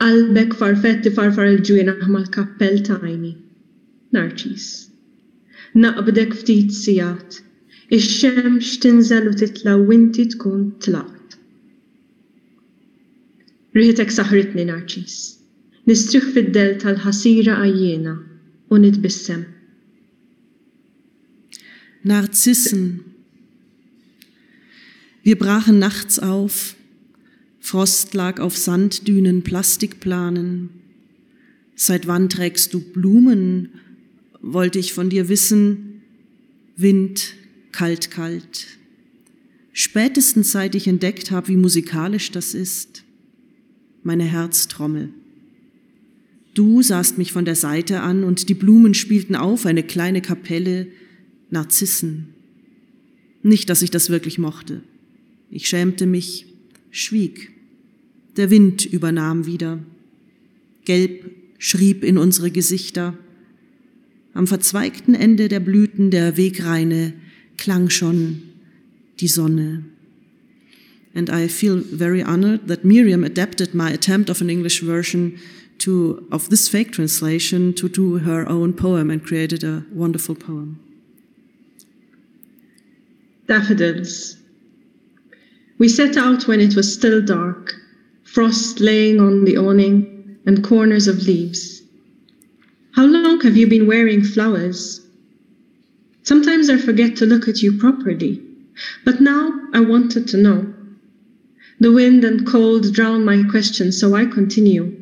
Qalbek 0.00 0.54
farfetti 0.60 1.12
farfar 1.16 1.48
il-ġwina 1.52 1.96
mal 2.12 2.28
kappell 2.34 2.82
tajni. 2.86 3.32
Narċis. 4.14 4.66
Naqbdek 5.82 6.36
ftit 6.40 6.72
sijat, 6.72 7.40
ix-xemx 7.92 8.78
tinżel 8.82 9.28
u 9.30 9.34
titla 9.40 9.74
u 9.80 9.90
inti 9.92 10.26
tkun 10.32 10.70
tlaqt. 10.84 11.36
Riħitek 13.76 14.14
saħritni 14.14 14.64
narċis, 14.70 15.16
nistriħ 15.90 16.30
fid-del 16.36 16.78
tal-ħasira 16.80 17.58
għajjena 17.60 18.14
u 18.70 18.80
nitbissem. 18.80 19.44
Narzissen. 22.06 22.86
Wir 25.26 25.36
brachen 25.36 25.80
nachts 25.82 26.20
auf, 26.22 26.76
Frost 27.66 28.14
lag 28.14 28.38
auf 28.38 28.56
Sanddünen, 28.56 29.42
Plastikplanen. 29.42 30.68
Seit 31.74 32.06
wann 32.06 32.28
trägst 32.28 32.72
du 32.72 32.78
Blumen? 32.78 33.70
Wollte 34.40 34.78
ich 34.78 34.92
von 34.92 35.10
dir 35.10 35.28
wissen. 35.28 36.00
Wind, 36.76 37.34
kalt, 37.72 38.12
kalt. 38.12 38.68
Spätestens 39.72 40.52
seit 40.52 40.76
ich 40.76 40.86
entdeckt 40.86 41.32
habe, 41.32 41.48
wie 41.48 41.56
musikalisch 41.56 42.30
das 42.30 42.54
ist 42.54 43.02
meine 44.04 44.22
Herztrommel. 44.22 45.12
Du 46.54 46.82
sahst 46.82 47.18
mich 47.18 47.32
von 47.32 47.44
der 47.44 47.56
Seite 47.56 48.00
an 48.00 48.22
und 48.22 48.48
die 48.48 48.54
Blumen 48.54 48.94
spielten 48.94 49.34
auf, 49.34 49.66
eine 49.66 49.82
kleine 49.82 50.22
Kapelle, 50.22 50.86
Narzissen. 51.50 52.28
Nicht, 53.42 53.68
dass 53.70 53.82
ich 53.82 53.90
das 53.90 54.08
wirklich 54.08 54.38
mochte. 54.38 54.82
Ich 55.50 55.66
schämte 55.66 56.06
mich, 56.06 56.46
schwieg. 56.92 57.55
Der 58.36 58.50
Wind 58.50 58.84
übernahm 58.84 59.46
wieder. 59.46 59.78
Gelb 60.84 61.30
schrieb 61.58 62.04
in 62.04 62.18
unsere 62.18 62.50
Gesichter. 62.50 63.14
Am 64.34 64.46
verzweigten 64.46 65.14
Ende 65.14 65.48
der 65.48 65.60
Blüten 65.60 66.10
der 66.10 66.36
Wegreine 66.36 67.14
klang 67.56 67.88
schon 67.88 68.42
die 69.20 69.28
Sonne. 69.28 69.84
and 71.16 71.30
I 71.30 71.48
feel 71.48 71.80
very 71.80 72.22
honored 72.22 72.68
that 72.68 72.84
Miriam 72.84 73.24
adapted 73.24 73.74
my 73.74 73.90
attempt 73.90 74.28
of 74.28 74.42
an 74.42 74.50
English 74.50 74.82
version 74.82 75.38
to 75.78 76.26
of 76.30 76.50
this 76.50 76.68
fake 76.68 76.92
translation 76.92 77.72
to 77.72 77.88
do 77.88 78.18
her 78.18 78.46
own 78.46 78.74
poem 78.74 79.10
and 79.10 79.24
created 79.24 79.64
a 79.64 79.82
wonderful 79.90 80.34
poem. 80.34 80.78
Daffodils. 83.46 84.36
We 85.78 85.88
set 85.88 86.18
out 86.18 86.46
when 86.46 86.60
it 86.60 86.76
was 86.76 86.92
still 86.92 87.22
dark, 87.22 87.74
frost 88.36 88.80
laying 88.80 89.18
on 89.18 89.46
the 89.46 89.56
awning 89.56 90.36
and 90.44 90.62
corners 90.62 91.08
of 91.08 91.26
leaves. 91.26 91.80
How 92.92 93.06
long 93.06 93.40
have 93.40 93.56
you 93.56 93.66
been 93.66 93.86
wearing 93.86 94.22
flowers? 94.22 95.00
Sometimes 96.22 96.68
I 96.68 96.76
forget 96.76 97.16
to 97.16 97.24
look 97.24 97.48
at 97.48 97.62
you 97.62 97.78
properly, 97.78 98.42
but 99.06 99.22
now 99.22 99.58
I 99.72 99.80
wanted 99.80 100.28
to 100.28 100.36
know. 100.36 100.70
The 101.80 101.90
wind 101.90 102.24
and 102.24 102.46
cold 102.46 102.92
drown 102.92 103.24
my 103.24 103.42
questions, 103.44 103.98
so 103.98 104.14
I 104.14 104.26
continue. 104.26 104.94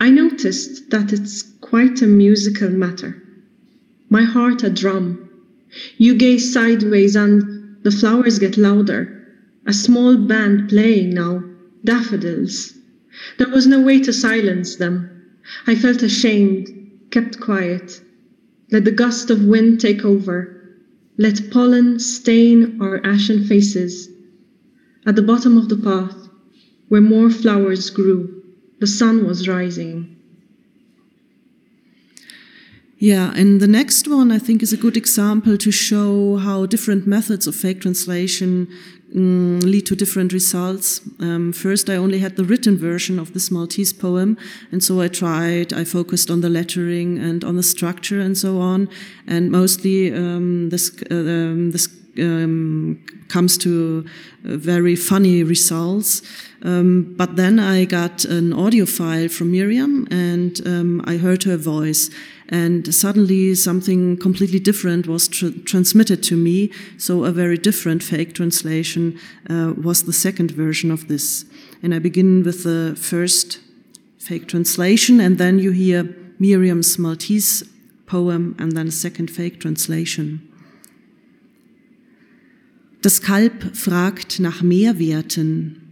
I 0.00 0.08
noticed 0.08 0.88
that 0.88 1.12
it's 1.12 1.42
quite 1.60 2.00
a 2.00 2.06
musical 2.06 2.70
matter. 2.70 3.22
My 4.08 4.22
heart 4.22 4.62
a 4.62 4.70
drum. 4.70 5.28
You 5.98 6.14
gaze 6.14 6.54
sideways 6.54 7.16
and 7.16 7.76
the 7.82 7.90
flowers 7.90 8.38
get 8.38 8.56
louder. 8.56 9.12
A 9.66 9.74
small 9.74 10.16
band 10.16 10.70
playing 10.70 11.10
now, 11.10 11.42
daffodils. 11.86 12.74
There 13.38 13.48
was 13.48 13.66
no 13.66 13.80
way 13.80 14.00
to 14.00 14.12
silence 14.12 14.76
them. 14.76 15.08
I 15.66 15.74
felt 15.74 16.02
ashamed, 16.02 16.68
kept 17.10 17.40
quiet. 17.40 18.02
Let 18.70 18.84
the 18.84 18.90
gust 18.90 19.30
of 19.30 19.44
wind 19.44 19.80
take 19.80 20.04
over. 20.04 20.74
Let 21.16 21.50
pollen 21.50 21.98
stain 21.98 22.78
our 22.82 23.00
ashen 23.06 23.44
faces. 23.44 24.08
At 25.06 25.16
the 25.16 25.22
bottom 25.22 25.56
of 25.56 25.68
the 25.68 25.76
path, 25.76 26.28
where 26.88 27.00
more 27.00 27.30
flowers 27.30 27.88
grew, 27.88 28.42
the 28.80 28.86
sun 28.86 29.24
was 29.24 29.48
rising. 29.48 30.15
Yeah, 32.98 33.32
and 33.36 33.60
the 33.60 33.66
next 33.66 34.08
one 34.08 34.32
I 34.32 34.38
think 34.38 34.62
is 34.62 34.72
a 34.72 34.76
good 34.76 34.96
example 34.96 35.58
to 35.58 35.70
show 35.70 36.36
how 36.36 36.64
different 36.64 37.06
methods 37.06 37.46
of 37.46 37.54
fake 37.54 37.82
translation 37.82 38.68
um, 39.14 39.60
lead 39.60 39.84
to 39.86 39.94
different 39.96 40.32
results. 40.32 41.02
Um, 41.20 41.52
first, 41.52 41.90
I 41.90 41.96
only 41.96 42.20
had 42.20 42.36
the 42.36 42.44
written 42.44 42.78
version 42.78 43.18
of 43.18 43.34
this 43.34 43.50
Maltese 43.50 43.92
poem, 43.92 44.38
and 44.72 44.82
so 44.82 45.02
I 45.02 45.08
tried, 45.08 45.74
I 45.74 45.84
focused 45.84 46.30
on 46.30 46.40
the 46.40 46.48
lettering 46.48 47.18
and 47.18 47.44
on 47.44 47.56
the 47.56 47.62
structure 47.62 48.18
and 48.20 48.36
so 48.36 48.60
on, 48.60 48.88
and 49.26 49.50
mostly 49.50 50.12
um, 50.14 50.70
this, 50.70 50.90
uh, 51.10 51.14
um, 51.14 51.72
this 51.72 51.88
um, 52.18 53.04
comes 53.28 53.58
to 53.58 54.06
uh, 54.44 54.56
very 54.56 54.96
funny 54.96 55.42
results. 55.42 56.22
Um, 56.62 57.14
but 57.16 57.36
then 57.36 57.58
I 57.58 57.84
got 57.84 58.24
an 58.24 58.52
audio 58.52 58.86
file 58.86 59.28
from 59.28 59.52
Miriam 59.52 60.08
and 60.10 60.60
um, 60.66 61.02
I 61.04 61.18
heard 61.18 61.42
her 61.44 61.56
voice. 61.56 62.10
And 62.48 62.94
suddenly 62.94 63.54
something 63.56 64.16
completely 64.18 64.60
different 64.60 65.06
was 65.06 65.28
tr 65.28 65.46
transmitted 65.64 66.22
to 66.24 66.36
me. 66.36 66.70
So 66.96 67.24
a 67.24 67.32
very 67.32 67.58
different 67.58 68.02
fake 68.02 68.34
translation 68.34 69.18
uh, 69.50 69.74
was 69.76 70.04
the 70.04 70.12
second 70.12 70.52
version 70.52 70.90
of 70.90 71.08
this. 71.08 71.44
And 71.82 71.94
I 71.94 71.98
begin 71.98 72.44
with 72.44 72.62
the 72.62 72.94
first 72.96 73.58
fake 74.18 74.46
translation, 74.46 75.20
and 75.20 75.38
then 75.38 75.58
you 75.58 75.72
hear 75.72 76.04
Miriam's 76.38 76.98
Maltese 76.98 77.64
poem, 78.06 78.54
and 78.58 78.76
then 78.76 78.88
a 78.88 78.92
second 78.92 79.30
fake 79.30 79.60
translation. 79.60 80.40
Das 83.02 83.20
Kalb 83.20 83.76
fragt 83.76 84.40
nach 84.40 84.62
Mehrwerten. 84.62 85.82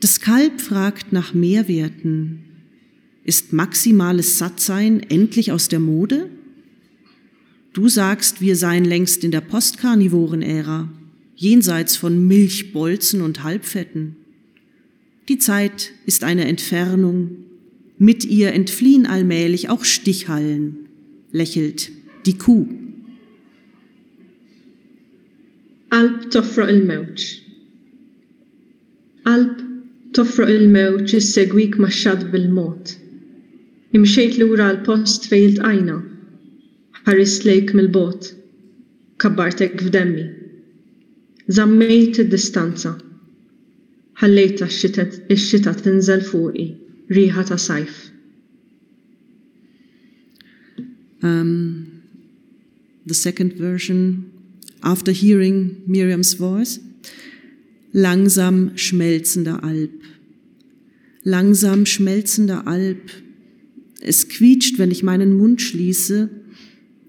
Das 0.00 0.20
Kalb 0.20 0.60
fragt 0.60 1.12
nach 1.12 1.34
Mehrwerten. 1.34 2.47
Ist 3.27 3.53
maximales 3.53 4.37
Sattsein 4.37 5.01
endlich 5.09 5.51
aus 5.51 5.67
der 5.69 5.79
Mode? 5.79 6.29
Du 7.73 7.87
sagst, 7.87 8.41
wir 8.41 8.55
seien 8.55 8.85
längst 8.85 9.23
in 9.23 9.31
der 9.31 9.41
Postkarnivoren-Ära, 9.41 10.89
jenseits 11.35 11.95
von 11.95 12.27
Milchbolzen 12.27 13.21
und 13.21 13.43
Halbfetten. 13.43 14.15
Die 15.29 15.37
Zeit 15.37 15.91
ist 16.05 16.23
eine 16.23 16.45
Entfernung, 16.45 17.37
mit 17.97 18.25
ihr 18.25 18.53
entfliehen 18.53 19.05
allmählich 19.05 19.69
auch 19.69 19.85
Stichhallen, 19.85 20.89
lächelt 21.31 21.91
die 22.25 22.37
Kuh. 22.37 22.67
قلب 25.93 26.29
تفرق 26.29 26.69
الموج 26.69 27.21
قلب 29.25 29.73
tofroq 30.13 30.49
il-mewġ 30.49 31.13
issegwik 31.17 31.77
max-xatt 31.81 32.31
bil-mod. 32.31 32.97
Imxejt 33.96 34.36
lura 34.40 34.72
l-post 34.74 35.28
fejn 35.30 35.46
iltqajna. 35.48 35.96
Ħarist 37.06 37.46
lejk 37.48 37.72
mill-bot. 37.76 38.32
Kabbartek 39.22 39.80
f'demmi. 39.80 40.26
Zammejt 41.48 42.20
id-distanza. 42.24 42.98
Ħallejta 44.20 44.66
x-xita 44.68 45.72
tinżel 45.78 46.24
fuqi, 46.26 46.66
riħa 47.08 47.44
ta' 47.48 47.56
sajf. 47.56 48.10
Um, 51.22 52.02
the 53.06 53.14
second 53.14 53.54
version, 53.54 54.32
after 54.82 55.12
hearing 55.12 55.82
Miriam's 55.86 56.34
voice, 56.34 56.78
langsam 57.94 58.76
schmelzender 58.76 59.62
Alp. 59.64 60.02
Langsam 61.24 61.86
schmelzender 61.86 62.62
Alp. 62.66 63.27
Es 64.00 64.28
quietscht, 64.28 64.78
wenn 64.78 64.90
ich 64.90 65.02
meinen 65.02 65.36
Mund 65.36 65.60
schließe. 65.60 66.30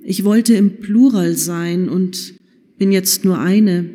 Ich 0.03 0.23
wollte 0.23 0.55
im 0.55 0.77
Plural 0.77 1.35
sein 1.35 1.89
und 1.89 2.33
bin 2.77 2.91
jetzt 2.91 3.25
nur 3.25 3.39
eine. 3.39 3.89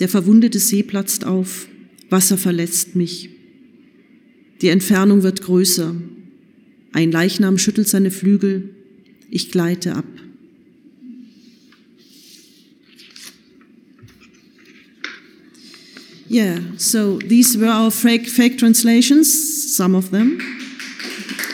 Der 0.00 0.08
verwundete 0.08 0.58
See 0.58 0.82
platzt 0.82 1.24
auf, 1.24 1.68
Wasser 2.10 2.36
verlässt 2.36 2.96
mich. 2.96 3.30
Die 4.60 4.68
Entfernung 4.68 5.22
wird 5.22 5.42
größer. 5.42 5.94
Ein 6.92 7.12
Leichnam 7.12 7.58
schüttelt 7.58 7.88
seine 7.88 8.10
Flügel. 8.10 8.70
Ich 9.30 9.50
gleite 9.50 9.94
ab. 9.94 10.06
Yeah, 16.28 16.58
so 16.78 17.18
these 17.18 17.60
were 17.60 17.70
our 17.70 17.90
fake, 17.90 18.28
fake 18.28 18.58
translations, 18.58 19.76
some 19.76 19.94
of 19.96 20.10
them. 20.10 20.40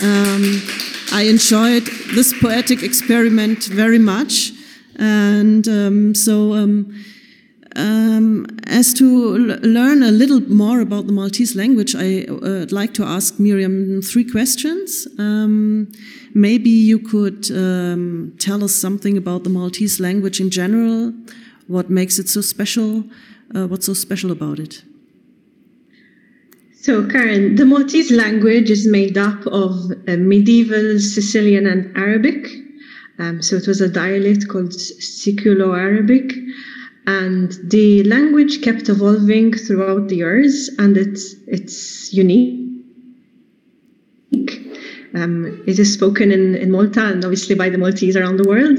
Um, 0.03 0.63
I 1.13 1.25
enjoyed 1.29 1.87
this 2.15 2.33
poetic 2.41 2.83
experiment 2.83 3.65
very 3.65 3.99
much. 3.99 4.53
And 4.97 5.67
um, 5.69 6.15
so, 6.15 6.55
um, 6.55 6.95
um, 7.77 8.47
as 8.67 8.95
to 8.95 9.37
learn 9.63 10.03
a 10.03 10.11
little 10.11 10.41
more 10.41 10.81
about 10.81 11.07
the 11.07 11.13
Maltese 11.13 11.55
language, 11.55 11.95
I 11.95 12.25
uh, 12.25 12.67
like 12.71 12.95
to 12.95 13.05
ask 13.05 13.39
Miriam 13.39 14.03
three 14.03 14.25
questions. 14.25 15.07
Um, 15.19 15.93
maybe 16.35 16.71
you 16.71 16.99
could 16.99 17.51
um, 17.51 18.35
tell 18.39 18.65
us 18.65 18.75
something 18.75 19.17
about 19.17 19.45
the 19.45 19.51
Maltese 19.51 20.01
language 20.01 20.41
in 20.41 20.51
general, 20.51 21.13
what 21.67 21.91
makes 21.91 22.19
it 22.19 22.29
so 22.29 22.41
special, 22.41 23.05
uh, 23.55 23.67
what's 23.67 23.87
so 23.87 23.95
special 23.95 24.31
about 24.33 24.59
it? 24.59 24.83
So, 26.83 27.07
Karen, 27.07 27.57
the 27.57 27.67
Maltese 27.67 28.11
language 28.11 28.71
is 28.71 28.87
made 28.87 29.19
up 29.19 29.47
of 29.49 29.93
uh, 30.09 30.17
medieval 30.17 30.99
Sicilian 30.99 31.67
and 31.67 31.95
Arabic. 31.95 32.49
Um, 33.19 33.43
so, 33.43 33.57
it 33.57 33.67
was 33.67 33.83
a 33.83 33.89
dialect 33.89 34.49
called 34.49 34.71
Siculo 34.71 35.79
Arabic. 35.79 36.33
And 37.07 37.53
the 37.65 38.03
language 38.05 38.63
kept 38.63 38.89
evolving 38.89 39.53
throughout 39.53 40.09
the 40.09 40.17
years, 40.17 40.71
and 40.79 40.97
it's, 40.97 41.35
it's 41.47 42.15
unique. 42.15 42.57
Um, 45.15 45.63
it 45.67 45.79
is 45.79 45.93
spoken 45.93 46.33
in, 46.33 46.55
in 46.55 46.71
Malta 46.71 47.05
and 47.05 47.23
obviously 47.23 47.57
by 47.57 47.69
the 47.69 47.77
Maltese 47.77 48.17
around 48.17 48.39
the 48.39 48.49
world. 48.49 48.79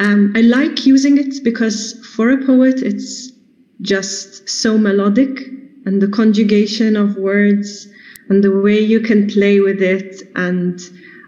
Um, 0.00 0.34
I 0.36 0.42
like 0.42 0.84
using 0.84 1.16
it 1.16 1.42
because 1.42 1.94
for 2.14 2.30
a 2.30 2.44
poet, 2.44 2.82
it's 2.82 3.32
just 3.80 4.50
so 4.50 4.76
melodic 4.76 5.61
and 5.84 6.00
the 6.00 6.08
conjugation 6.08 6.96
of 6.96 7.16
words 7.16 7.88
and 8.28 8.42
the 8.42 8.60
way 8.60 8.78
you 8.78 9.00
can 9.00 9.28
play 9.28 9.60
with 9.60 9.82
it. 9.82 10.22
And 10.36 10.80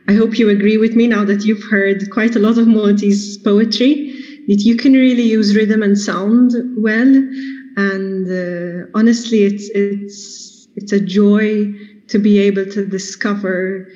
I 0.09 0.15
hope 0.15 0.39
you 0.39 0.49
agree 0.49 0.77
with 0.79 0.95
me 0.95 1.07
now 1.07 1.25
that 1.25 1.45
you've 1.45 1.65
heard 1.65 2.11
quite 2.11 2.37
a 2.37 2.39
lot 2.39 2.59
of 2.59 2.67
Maltese 2.67 3.39
poetry 3.39 4.13
that 4.49 4.61
you 4.61 4.77
can 4.77 4.93
really 4.93 5.23
use 5.23 5.57
rhythm 5.57 5.83
and 5.83 5.99
sound 5.99 6.53
well. 6.77 7.13
And 7.77 8.27
uh, 8.31 8.87
honestly, 8.95 9.45
it's 9.45 9.71
it's 9.75 10.69
it's 10.77 10.93
a 10.93 11.01
joy 11.01 11.73
to 12.09 12.19
be 12.19 12.39
able 12.39 12.67
to 12.67 12.87
discover 12.87 13.89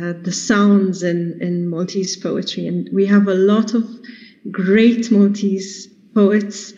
uh, 0.00 0.12
the 0.22 0.32
sounds 0.32 1.02
in, 1.02 1.38
in 1.40 1.68
Maltese 1.68 2.16
poetry. 2.16 2.66
And 2.66 2.88
we 2.92 3.06
have 3.06 3.26
a 3.26 3.34
lot 3.34 3.74
of 3.74 3.84
great 4.50 5.10
Maltese 5.10 5.88
poets 6.14 6.72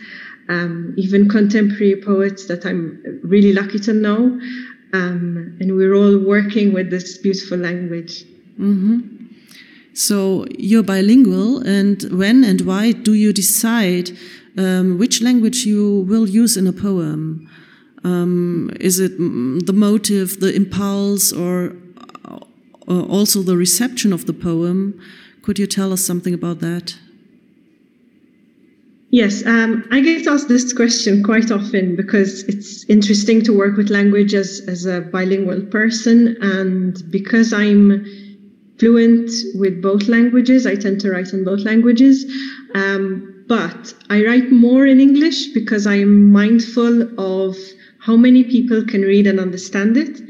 um, 0.51 0.95
even 0.99 1.29
contemporary 1.29 2.03
poets 2.03 2.47
that 2.49 2.67
I'm 2.67 3.21
really 3.23 3.53
lucky 3.53 3.79
to 3.79 3.93
know. 3.93 4.39
Um, 4.93 5.57
and 5.61 5.77
we're 5.77 5.95
all 5.95 6.19
working 6.19 6.75
with 6.75 6.91
this 6.91 7.17
beautiful 7.19 7.59
language. 7.59 8.25
Mm-hmm. 8.59 8.99
So 9.95 10.47
you're 10.59 10.83
bilingual, 10.83 11.61
and 11.67 12.03
when 12.13 12.45
and 12.45 12.61
why 12.63 12.93
do 12.93 13.15
you 13.15 13.33
decide 13.33 14.11
um, 14.59 14.99
which 14.99 15.23
language 15.23 15.65
you 15.65 16.05
will 16.09 16.29
use 16.29 16.57
in 16.57 16.67
a 16.67 16.73
poem? 16.73 17.49
Um, 18.03 18.71
is 18.81 18.99
it 18.99 19.17
the 19.19 19.73
motive, 19.73 20.41
the 20.41 20.55
impulse, 20.55 21.33
or, 21.33 21.77
or 22.87 23.03
also 23.03 23.43
the 23.43 23.57
reception 23.57 24.13
of 24.13 24.27
the 24.27 24.33
poem? 24.33 25.01
Could 25.43 25.59
you 25.59 25.67
tell 25.67 25.93
us 25.93 26.05
something 26.05 26.35
about 26.35 26.61
that? 26.61 26.97
Yes, 29.13 29.45
um, 29.45 29.85
I 29.91 30.01
get 30.01 30.27
asked 30.29 30.47
this 30.49 30.73
question 30.73 31.25
quite 31.25 31.51
often 31.51 31.97
because 31.97 32.45
it's 32.45 32.85
interesting 32.89 33.43
to 33.43 33.53
work 33.53 33.77
with 33.77 33.91
language 33.91 34.35
as, 34.35 34.61
as 34.69 34.87
a 34.87 35.01
bilingual 35.01 35.63
person. 35.63 36.37
And 36.41 37.03
because 37.11 37.53
I'm 37.53 38.07
fluent 38.79 39.33
with 39.57 39.83
both 39.83 40.07
languages, 40.07 40.65
I 40.65 40.77
tend 40.77 41.01
to 41.01 41.11
write 41.11 41.33
in 41.33 41.43
both 41.43 41.61
languages. 41.61 42.25
Um, 42.75 43.45
but 43.49 43.93
I 44.11 44.25
write 44.25 44.53
more 44.53 44.87
in 44.87 45.01
English 45.01 45.49
because 45.49 45.89
I 45.89 45.97
am 45.97 46.31
mindful 46.31 47.03
of 47.21 47.57
how 47.99 48.17
many 48.17 48.45
people 48.45 48.85
can 48.85 49.03
read 49.03 49.27
and 49.27 49.41
understand 49.41 49.97
it. 49.97 50.21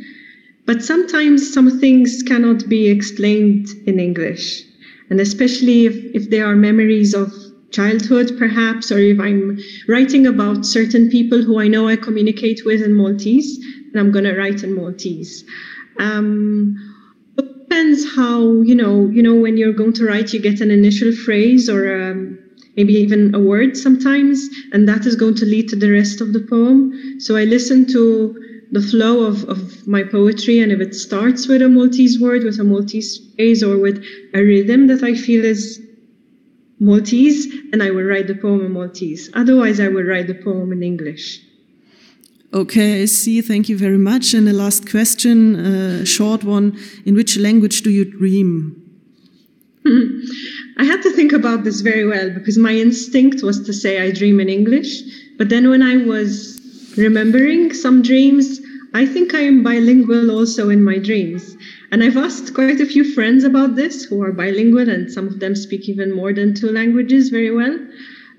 But 0.65 0.83
sometimes 0.83 1.53
some 1.53 1.81
things 1.81 2.23
cannot 2.23 2.67
be 2.67 2.89
explained 2.89 3.69
in 3.85 4.01
English. 4.01 4.65
And 5.11 5.21
especially 5.21 5.85
if, 5.85 5.97
if 6.15 6.31
there 6.31 6.47
are 6.47 6.57
memories 6.57 7.13
of 7.13 7.31
childhood, 7.73 8.37
perhaps, 8.39 8.91
or 8.91 8.99
if 8.99 9.21
I'm 9.21 9.59
writing 9.89 10.27
about 10.27 10.67
certain 10.67 11.09
people 11.09 11.43
who 11.43 11.61
I 11.61 11.69
know 11.69 11.89
I 11.89 11.97
communicate 11.97 12.63
with 12.65 12.83
in 12.83 12.95
Maltese, 12.95 13.59
then 13.93 14.05
I'm 14.05 14.13
going 14.13 14.25
to 14.25 14.37
write 14.37 14.63
in 14.63 14.75
Maltese. 14.75 15.45
Um, 15.99 16.77
depends 17.71 18.15
how 18.17 18.61
you 18.63 18.75
know. 18.75 19.09
You 19.09 19.23
know, 19.23 19.35
when 19.35 19.57
you're 19.57 19.73
going 19.73 19.93
to 19.95 20.07
write, 20.07 20.33
you 20.33 20.41
get 20.41 20.61
an 20.61 20.71
initial 20.71 21.13
phrase 21.13 21.69
or 21.69 22.11
um, 22.11 22.39
maybe 22.77 22.95
even 22.95 23.35
a 23.35 23.41
word 23.41 23.77
sometimes, 23.77 24.49
and 24.73 24.89
that 24.89 25.07
is 25.07 25.17
going 25.17 25.37
to 25.37 25.45
lead 25.45 25.69
to 25.69 25.77
the 25.77 25.91
rest 25.91 26.21
of 26.21 26.33
the 26.33 26.41
poem. 26.41 27.21
So 27.21 27.37
I 27.37 27.45
listen 27.45 27.87
to 27.93 28.37
the 28.73 28.81
flow 28.81 29.25
of, 29.25 29.45
of 29.45 29.87
my 29.87 30.03
poetry, 30.03 30.61
and 30.61 30.73
if 30.73 30.81
it 30.81 30.95
starts 30.95 31.47
with 31.47 31.63
a 31.63 31.69
Maltese 31.69 32.21
word, 32.21 32.45
with 32.45 32.59
a 32.59 32.65
Maltese 32.65 33.19
phrase, 33.37 33.63
or 33.63 33.79
with 33.79 34.05
a 34.35 34.43
rhythm 34.43 34.87
that 34.89 35.03
I 35.03 35.15
feel 35.15 35.45
is 35.45 35.81
Maltese, 36.81 37.47
and 37.73 37.83
I 37.83 37.91
will 37.91 38.05
write 38.05 38.27
the 38.27 38.35
poem 38.35 38.65
in 38.65 38.73
Maltese. 38.73 39.31
Otherwise, 39.35 39.79
I 39.81 39.89
will 39.89 40.03
write 40.03 40.27
the 40.27 40.35
poem 40.35 40.73
in 40.73 40.83
English. 40.83 41.43
Okay, 42.53 43.03
I 43.03 43.05
see. 43.05 43.43
Thank 43.43 43.69
you 43.69 43.79
very 43.79 43.99
much. 43.99 44.35
And 44.35 44.49
the 44.49 44.53
last 44.53 44.91
question, 44.91 45.55
a 45.55 46.03
uh, 46.03 46.05
short 46.05 46.43
one. 46.43 46.77
In 47.05 47.15
which 47.15 47.39
language 47.39 47.83
do 47.83 47.91
you 47.91 48.05
dream? 48.05 48.77
I 49.87 50.85
had 50.85 51.03
to 51.03 51.13
think 51.13 51.33
about 51.33 51.65
this 51.65 51.81
very 51.81 52.07
well 52.07 52.31
because 52.31 52.59
my 52.59 52.75
instinct 52.75 53.43
was 53.43 53.65
to 53.67 53.73
say 53.73 54.03
I 54.03 54.11
dream 54.11 54.41
in 54.41 54.49
English. 54.49 55.03
But 55.39 55.49
then 55.49 55.69
when 55.69 55.83
I 55.83 55.99
was 55.99 56.61
remembering 56.97 57.73
some 57.73 58.03
dreams, 58.03 58.61
I 58.95 59.07
think 59.07 59.35
I 59.35 59.41
am 59.41 59.63
bilingual 59.63 60.31
also 60.31 60.71
in 60.71 60.83
my 60.83 60.99
dreams. 60.99 61.57
And 61.93 62.05
I've 62.05 62.17
asked 62.17 62.55
quite 62.55 62.81
a 62.81 62.87
few 62.87 63.13
friends 63.15 63.43
about 63.45 63.75
this 63.75 64.05
who 64.05 64.23
are 64.23 64.33
bilingual, 64.33 64.89
and 64.89 65.11
some 65.11 65.27
of 65.27 65.41
them 65.41 65.57
speak 65.57 65.89
even 65.89 66.15
more 66.15 66.33
than 66.33 66.55
two 66.55 66.71
languages 66.71 67.31
very 67.31 67.55
well. 67.55 67.77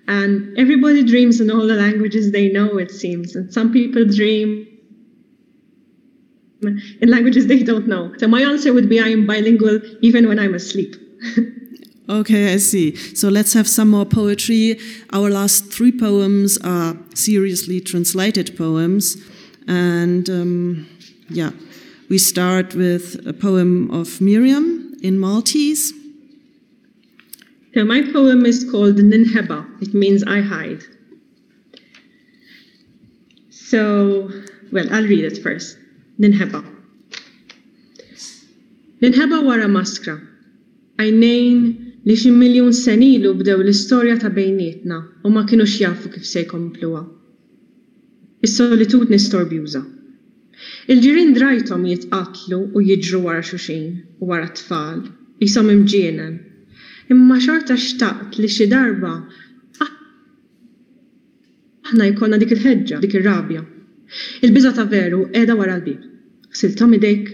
And 0.08 0.58
everybody 0.58 1.04
dreams 1.04 1.42
in 1.42 1.52
all 1.52 1.68
the 1.68 1.76
languages 1.76 2.32
they 2.32 2.50
know, 2.50 2.78
it 2.78 2.92
seems. 2.92 3.36
And 3.36 3.54
some 3.54 3.72
people 3.72 4.06
dream 4.06 4.68
in 6.64 7.10
languages 7.10 7.48
they 7.48 7.64
don't 7.64 7.88
know. 7.88 8.14
So 8.18 8.28
my 8.28 8.42
answer 8.42 8.74
would 8.74 8.88
be 8.88 9.00
I 9.00 9.08
am 9.08 9.26
bilingual 9.26 9.80
even 10.02 10.28
when 10.28 10.40
I'm 10.40 10.54
asleep. 10.54 10.96
Okay, 12.10 12.54
I 12.54 12.58
see. 12.58 12.96
So 13.16 13.30
let's 13.30 13.54
have 13.54 13.70
some 13.70 13.90
more 13.90 14.06
poetry. 14.06 14.78
Our 15.14 15.30
last 15.30 15.72
three 15.72 15.94
poems 15.94 16.58
are 16.58 16.98
seriously 17.16 17.80
translated 17.80 18.58
poems. 18.58 19.16
And 19.66 20.30
um, 20.30 20.90
yeah. 21.30 21.52
We 22.12 22.18
start 22.18 22.76
with 22.76 23.26
a 23.26 23.32
poem 23.32 23.90
of 23.90 24.20
Miriam 24.20 24.98
in 25.02 25.18
Maltese. 25.18 25.94
So 27.74 27.86
my 27.86 28.02
poem 28.12 28.46
is 28.46 28.70
called 28.70 28.98
Ninheba. 28.98 29.82
It 29.82 29.94
means 29.94 30.22
I 30.26 30.42
hide. 30.42 30.84
So 33.50 34.30
Well, 34.74 34.88
I'll 34.92 35.08
read 35.08 35.24
it 35.24 35.38
first. 35.38 35.78
Ninheba. 36.20 36.62
Ninħeba 39.02 39.40
wara 39.48 39.72
maskra. 39.72 40.18
Għajnejn 41.00 41.64
li 42.04 42.20
xi 42.26 42.34
miljun 42.36 42.76
senilu 42.76 43.34
bdew 43.40 43.64
l-istorja 43.64 44.20
ta' 44.20 44.36
bejnietna 44.36 45.00
u 45.24 45.32
ma 45.32 45.46
kienux 45.48 45.80
jafu 45.80 46.12
kif 46.12 46.28
se 46.28 46.44
jkompluha. 46.44 47.06
Is-solitudni 48.44 49.20
storbjuża. 49.30 50.01
Il-ġirin 50.94 51.34
drajtom 51.38 51.84
jitqatlu 51.90 52.60
u 52.76 52.84
jiġru 52.90 53.20
wara 53.26 53.44
xuxin 53.50 53.86
u 54.22 54.30
wara 54.32 54.50
tfal, 54.58 55.02
jisom 55.44 55.70
imġienen. 55.74 56.34
Imma 57.14 57.38
xorta 57.46 57.76
xtaqt 57.86 58.40
li 58.40 58.50
xi 58.56 58.68
darba 58.72 59.14
ah, 59.84 59.92
aħna 61.88 62.10
jkollna 62.12 62.40
dik 62.42 62.56
il-ħeġġa, 62.56 63.02
dik 63.04 63.18
ir-rabja. 63.20 63.64
Il-biża 64.46 64.74
ta' 64.78 64.88
veru 64.94 65.22
qiegħda 65.34 65.58
wara 65.60 65.78
l-bib. 65.80 66.02
Siltom 66.62 66.98
idejk. 66.98 67.32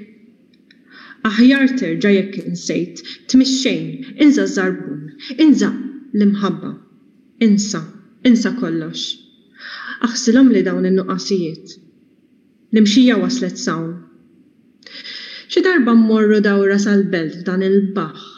Aħjar 1.28 1.74
terġa' 1.80 2.14
jekk 2.16 2.44
insejt, 2.50 3.02
tmixxejn, 3.32 3.88
inza 4.24 4.46
żarbun, 4.54 5.02
inża 5.46 5.72
l-imħabba, 6.14 6.72
insa, 7.48 7.82
insa 8.30 8.54
kollox. 8.62 9.10
Aħsilhom 10.08 10.54
li 10.54 10.64
dawn 10.68 10.88
in-nuqqasijiet. 10.92 11.76
L-imxija 12.74 13.20
waslet 13.22 13.58
sawn. 13.66 13.94
Xi 15.52 15.64
darba 15.64 15.94
mmorru 15.96 16.42
dawra 16.44 16.80
sal-belt 16.82 17.40
f'dan 17.42 17.64
il-baħ 17.70 18.34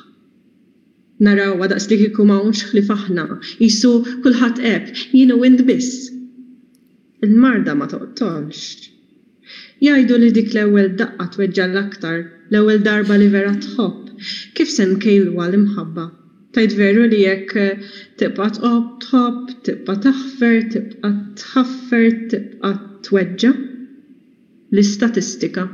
naraw 1.26 1.58
għadaqs 1.60 1.88
li 1.92 1.98
kiku 2.04 2.26
mawnx 2.28 2.70
li 2.76 2.84
faħna, 2.90 3.26
jisu 3.60 3.92
kullħat 4.24 4.62
eb, 4.74 4.92
jienu 5.16 5.40
wind 5.42 5.66
biss. 5.68 6.08
Il-marda 7.26 7.76
ma 7.76 7.90
toqtonx. 7.92 8.62
Jajdu 9.84 10.20
li 10.20 10.30
dik 10.36 10.54
l-ewel 10.54 10.94
daqqa 11.00 11.28
tweġġa 11.34 11.66
l-aktar, 11.68 12.22
l-ewel 12.52 12.80
darba 12.88 13.20
li 13.20 13.28
vera 13.36 13.52
tħobb, 13.66 14.16
kif 14.56 14.72
sen 14.72 14.96
kejlu 15.04 15.36
għal-imħabba. 15.36 16.08
Tajt 16.56 16.76
veru 16.80 17.06
li 17.08 17.24
jekk 17.26 17.56
eh, 17.62 17.90
tibqa 18.20 18.48
tqob 18.56 18.86
tħobb, 19.04 19.58
tibqa 19.68 19.96
taħfer, 20.06 20.56
tibqa 20.74 21.12
tħaffer, 21.42 22.08
tibqa 22.32 22.72
tweġġa. 23.08 23.52
L-istatistika. 24.74 25.68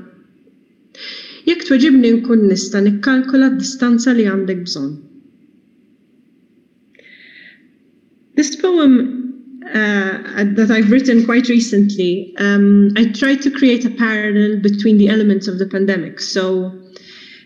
Jekk 1.45 1.65
tweġibni 1.67 2.11
nkun 2.19 2.47
nista 2.49 2.81
d-distanza 2.81 4.13
li 4.15 4.25
għandek 4.29 4.63
bżonn. 4.65 4.93
This 8.35 8.55
poem 8.55 8.95
uh, 9.67 10.43
that 10.55 10.69
I've 10.71 10.91
written 10.91 11.25
quite 11.25 11.47
recently, 11.49 12.33
um, 12.37 12.91
I 12.97 13.05
tried 13.11 13.41
to 13.43 13.51
create 13.51 13.85
a 13.85 13.89
parallel 13.89 14.59
between 14.59 14.97
the 14.97 15.09
elements 15.09 15.47
of 15.47 15.59
the 15.59 15.67
pandemic. 15.67 16.19
So 16.19 16.67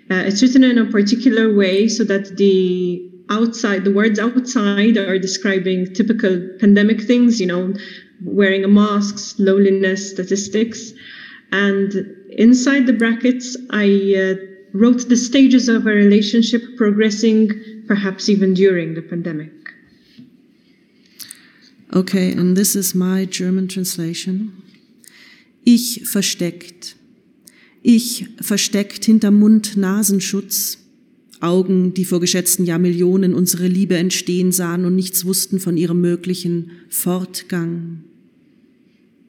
uh, 0.10 0.24
it's 0.26 0.42
written 0.42 0.64
in 0.64 0.78
a 0.78 0.86
particular 0.86 1.54
way 1.54 1.88
so 1.88 2.04
that 2.06 2.38
the 2.38 3.10
outside, 3.30 3.84
the 3.84 3.94
words 3.94 4.20
outside 4.20 4.98
are 4.98 5.20
describing 5.20 5.94
typical 5.94 6.50
pandemic 6.60 7.02
things, 7.02 7.40
you 7.40 7.46
know, 7.46 7.74
wearing 8.24 8.64
a 8.64 8.68
mask, 8.68 9.36
loneliness, 9.38 10.10
statistics. 10.10 10.94
And 11.52 11.94
inside 12.32 12.86
the 12.86 12.94
brackets, 12.94 13.58
I 13.72 14.16
uh, 14.16 14.36
wrote 14.74 15.10
the 15.10 15.18
stages 15.18 15.68
of 15.68 15.86
a 15.88 15.92
relationship 15.92 16.62
progressing, 16.78 17.52
perhaps 17.88 18.30
even 18.30 18.54
during 18.54 18.94
the 18.94 19.02
pandemic. 19.02 19.52
Okay, 21.92 22.32
and 22.32 22.56
this 22.56 22.76
is 22.76 22.94
my 22.94 23.26
German 23.26 23.68
translation. 23.68 24.52
Ich 25.64 26.02
versteckt. 26.06 26.96
Ich 27.82 28.28
versteckt 28.42 29.06
hinter 29.06 29.32
Mund-Nasenschutz. 29.32 30.78
Augen, 31.42 31.94
die 31.94 32.04
vor 32.04 32.20
geschätzten 32.20 32.66
Jahrmillionen 32.66 33.34
unsere 33.34 33.68
Liebe 33.68 33.96
entstehen 33.96 34.52
sahen 34.52 34.84
und 34.84 34.96
nichts 34.96 35.26
wussten 35.26 35.60
von 35.60 35.78
ihrem 35.78 36.02
möglichen 36.02 36.72
Fortgang. 36.90 38.04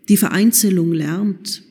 Die 0.09 0.17
Vereinzelung 0.17 0.93
lärmt. 0.93 1.63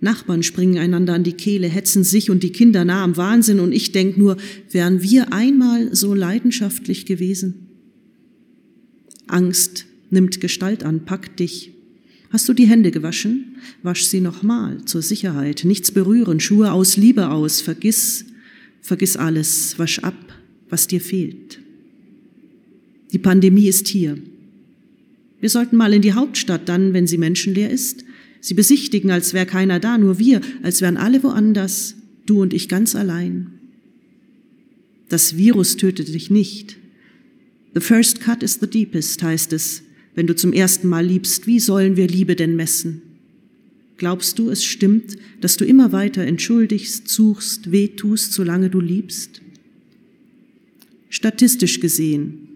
Nachbarn 0.00 0.42
springen 0.42 0.78
einander 0.78 1.14
an 1.14 1.24
die 1.24 1.32
Kehle, 1.32 1.68
hetzen 1.68 2.04
sich 2.04 2.30
und 2.30 2.42
die 2.42 2.52
Kinder 2.52 2.84
nah 2.84 3.02
am 3.02 3.16
Wahnsinn 3.16 3.60
und 3.60 3.72
ich 3.72 3.92
denk 3.92 4.18
nur, 4.18 4.36
wären 4.70 5.02
wir 5.02 5.32
einmal 5.32 5.94
so 5.94 6.14
leidenschaftlich 6.14 7.06
gewesen? 7.06 7.66
Angst 9.26 9.86
nimmt 10.10 10.40
Gestalt 10.40 10.84
an, 10.84 11.04
packt 11.04 11.40
dich. 11.40 11.72
Hast 12.30 12.48
du 12.48 12.52
die 12.52 12.66
Hände 12.66 12.90
gewaschen? 12.90 13.56
Wasch 13.82 14.04
sie 14.04 14.20
nochmal 14.20 14.84
zur 14.84 15.02
Sicherheit. 15.02 15.64
Nichts 15.64 15.90
berühren, 15.90 16.40
Schuhe 16.40 16.72
aus, 16.72 16.96
Liebe 16.96 17.28
aus. 17.30 17.60
Vergiss, 17.60 18.24
vergiss 18.82 19.16
alles. 19.16 19.78
Wasch 19.78 20.00
ab, 20.00 20.34
was 20.68 20.86
dir 20.86 21.00
fehlt. 21.00 21.60
Die 23.12 23.18
Pandemie 23.18 23.68
ist 23.68 23.88
hier. 23.88 24.18
Wir 25.40 25.50
sollten 25.50 25.76
mal 25.76 25.94
in 25.94 26.02
die 26.02 26.12
Hauptstadt 26.12 26.68
dann, 26.68 26.92
wenn 26.92 27.06
sie 27.06 27.18
menschenleer 27.18 27.70
ist. 27.70 28.04
Sie 28.46 28.54
besichtigen, 28.54 29.10
als 29.10 29.34
wäre 29.34 29.44
keiner 29.44 29.80
da, 29.80 29.98
nur 29.98 30.20
wir, 30.20 30.40
als 30.62 30.80
wären 30.80 30.96
alle 30.96 31.20
woanders, 31.24 31.96
du 32.26 32.42
und 32.42 32.54
ich 32.54 32.68
ganz 32.68 32.94
allein. 32.94 33.50
Das 35.08 35.36
Virus 35.36 35.76
tötet 35.76 36.14
dich 36.14 36.30
nicht, 36.30 36.76
The 37.74 37.80
first 37.80 38.20
cut 38.20 38.44
is 38.44 38.60
the 38.60 38.68
deepest, 38.68 39.20
heißt 39.20 39.52
es, 39.52 39.82
wenn 40.14 40.28
du 40.28 40.36
zum 40.36 40.52
ersten 40.52 40.86
Mal 40.86 41.04
liebst. 41.04 41.48
Wie 41.48 41.58
sollen 41.58 41.96
wir 41.96 42.06
Liebe 42.06 42.36
denn 42.36 42.54
messen? 42.54 43.02
Glaubst 43.96 44.38
du, 44.38 44.48
es 44.48 44.64
stimmt, 44.64 45.16
dass 45.40 45.56
du 45.56 45.64
immer 45.64 45.90
weiter 45.90 46.22
entschuldigst, 46.22 47.08
suchst, 47.08 47.72
wehtust, 47.72 48.32
solange 48.32 48.70
du 48.70 48.78
liebst? 48.80 49.42
Statistisch 51.08 51.80
gesehen, 51.80 52.46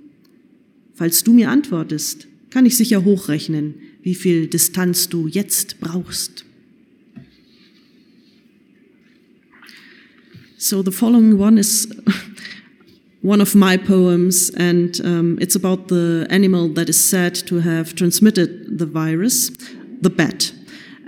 falls 0.94 1.24
du 1.24 1.32
mir 1.32 1.50
antwortest, 1.50 2.28
kann 2.50 2.64
ich 2.64 2.76
sicher 2.76 3.04
hochrechnen, 3.04 3.74
wie 4.02 4.14
viel 4.14 4.46
Distanz 4.46 5.08
du 5.08 5.26
jetzt 5.26 5.80
brauchst. 5.80 6.44
So 10.58 10.82
the 10.82 10.92
following 10.92 11.38
one 11.38 11.58
is 11.58 11.88
one 13.22 13.40
of 13.40 13.54
my 13.54 13.78
poems, 13.78 14.50
and 14.50 15.00
um, 15.04 15.38
it's 15.40 15.56
about 15.56 15.88
the 15.88 16.26
animal 16.30 16.68
that 16.74 16.88
is 16.88 17.02
said 17.02 17.34
to 17.46 17.60
have 17.60 17.94
transmitted 17.94 18.78
the 18.78 18.86
virus, 18.86 19.50
the 20.02 20.10
bat. 20.10 20.52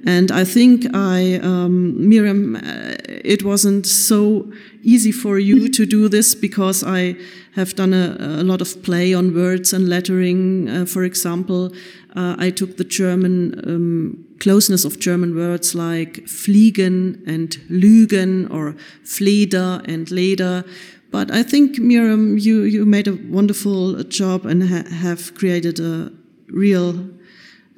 And 0.04 0.32
I 0.32 0.44
think 0.44 0.86
I, 0.94 1.38
um, 1.42 2.08
Miriam, 2.08 2.56
uh, 2.56 2.60
it 3.06 3.44
wasn't 3.44 3.86
so 3.86 4.50
easy 4.82 5.12
for 5.12 5.38
you 5.38 5.68
to 5.68 5.86
do 5.86 6.08
this 6.08 6.34
because 6.34 6.82
I 6.82 7.16
have 7.54 7.76
done 7.76 7.94
a, 7.94 8.16
a 8.18 8.42
lot 8.42 8.60
of 8.60 8.82
play 8.82 9.14
on 9.14 9.34
words 9.34 9.72
and 9.72 9.88
lettering. 9.88 10.68
Uh, 10.68 10.86
for 10.86 11.04
example, 11.04 11.72
uh, 12.16 12.34
I 12.38 12.50
took 12.50 12.78
the 12.78 12.84
German 12.84 13.60
um, 13.66 14.26
closeness 14.40 14.84
of 14.84 14.98
German 14.98 15.36
words 15.36 15.74
like 15.74 16.24
fliegen 16.26 17.22
and 17.26 17.50
lügen 17.70 18.50
or 18.52 18.74
fleder 19.04 19.82
and 19.84 20.08
leder 20.08 20.64
but 21.12 21.30
I 21.30 21.42
think 21.42 21.78
Miriam, 21.78 22.38
you 22.38 22.62
you 22.62 22.86
made 22.86 23.06
a 23.06 23.18
wonderful 23.28 24.02
job 24.04 24.46
and 24.46 24.62
ha 24.62 24.82
have 24.88 25.34
created 25.34 25.78
a 25.78 26.10
real 26.48 26.94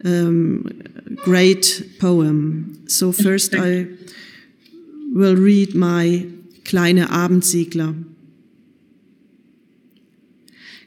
um, 0.04 0.64
great 1.24 1.98
poem. 1.98 2.78
So 2.86 3.12
first 3.12 3.54
I 3.58 3.88
will 5.12 5.36
read 5.36 5.74
my 5.74 6.26
Kleine 6.64 7.10
Abendsegler. 7.10 7.94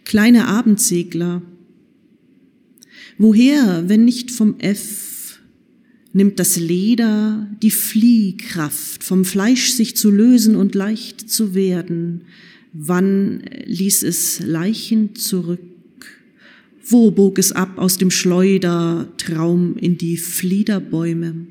Kleine 0.06 0.48
Abendsegler. 0.48 1.42
Woher, 3.18 3.84
wenn 3.88 4.06
nicht 4.06 4.32
vom 4.32 4.60
F 4.60 5.08
nimmt 6.14 6.40
das 6.40 6.58
Leder 6.58 7.48
die 7.62 7.72
Fliehkraft, 7.72 9.04
vom 9.04 9.24
Fleisch 9.24 9.72
sich 9.72 9.96
zu 9.96 10.10
lösen 10.10 10.56
und 10.56 10.74
leicht 10.74 11.30
zu 11.30 11.54
werden. 11.54 12.24
Wann 12.74 13.44
ließ 13.66 14.02
es 14.04 14.40
Leichen 14.40 15.16
zurück? 15.16 15.60
Wo 16.90 17.12
bog 17.12 17.38
es 17.38 17.52
ab 17.52 17.78
aus 17.78 17.98
dem 17.98 18.10
Schleudertraum 18.12 19.76
in 19.76 19.98
die 19.98 20.16
Fliederbäume? 20.16 21.48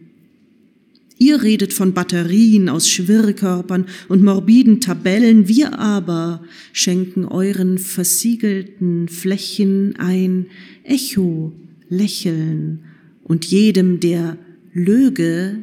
Ihr 1.19 1.43
redet 1.43 1.75
von 1.75 1.93
Batterien 1.93 2.71
aus 2.71 2.89
Schwirrkörpern 2.89 3.87
und 4.09 4.23
morbiden 4.23 4.81
Tabellen, 4.81 5.47
wir 5.47 5.79
aber 5.79 6.43
schenken 6.73 7.27
euren 7.27 7.77
versiegelten 7.77 9.09
Flächen 9.09 9.97
ein 9.97 10.47
Echo, 10.85 11.53
Lächeln 11.91 12.85
und 13.23 13.45
jedem, 13.45 14.01
der 14.01 14.39
löge 14.73 15.59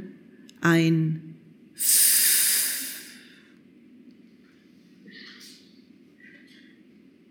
ein 0.62 1.20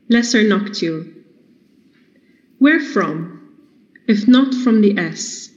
Lesser 0.08 0.42
Noctule. 0.42 1.21
Where 2.62 2.78
from, 2.78 3.40
if 4.06 4.28
not 4.28 4.54
from 4.54 4.82
the 4.82 4.96
S, 4.96 5.50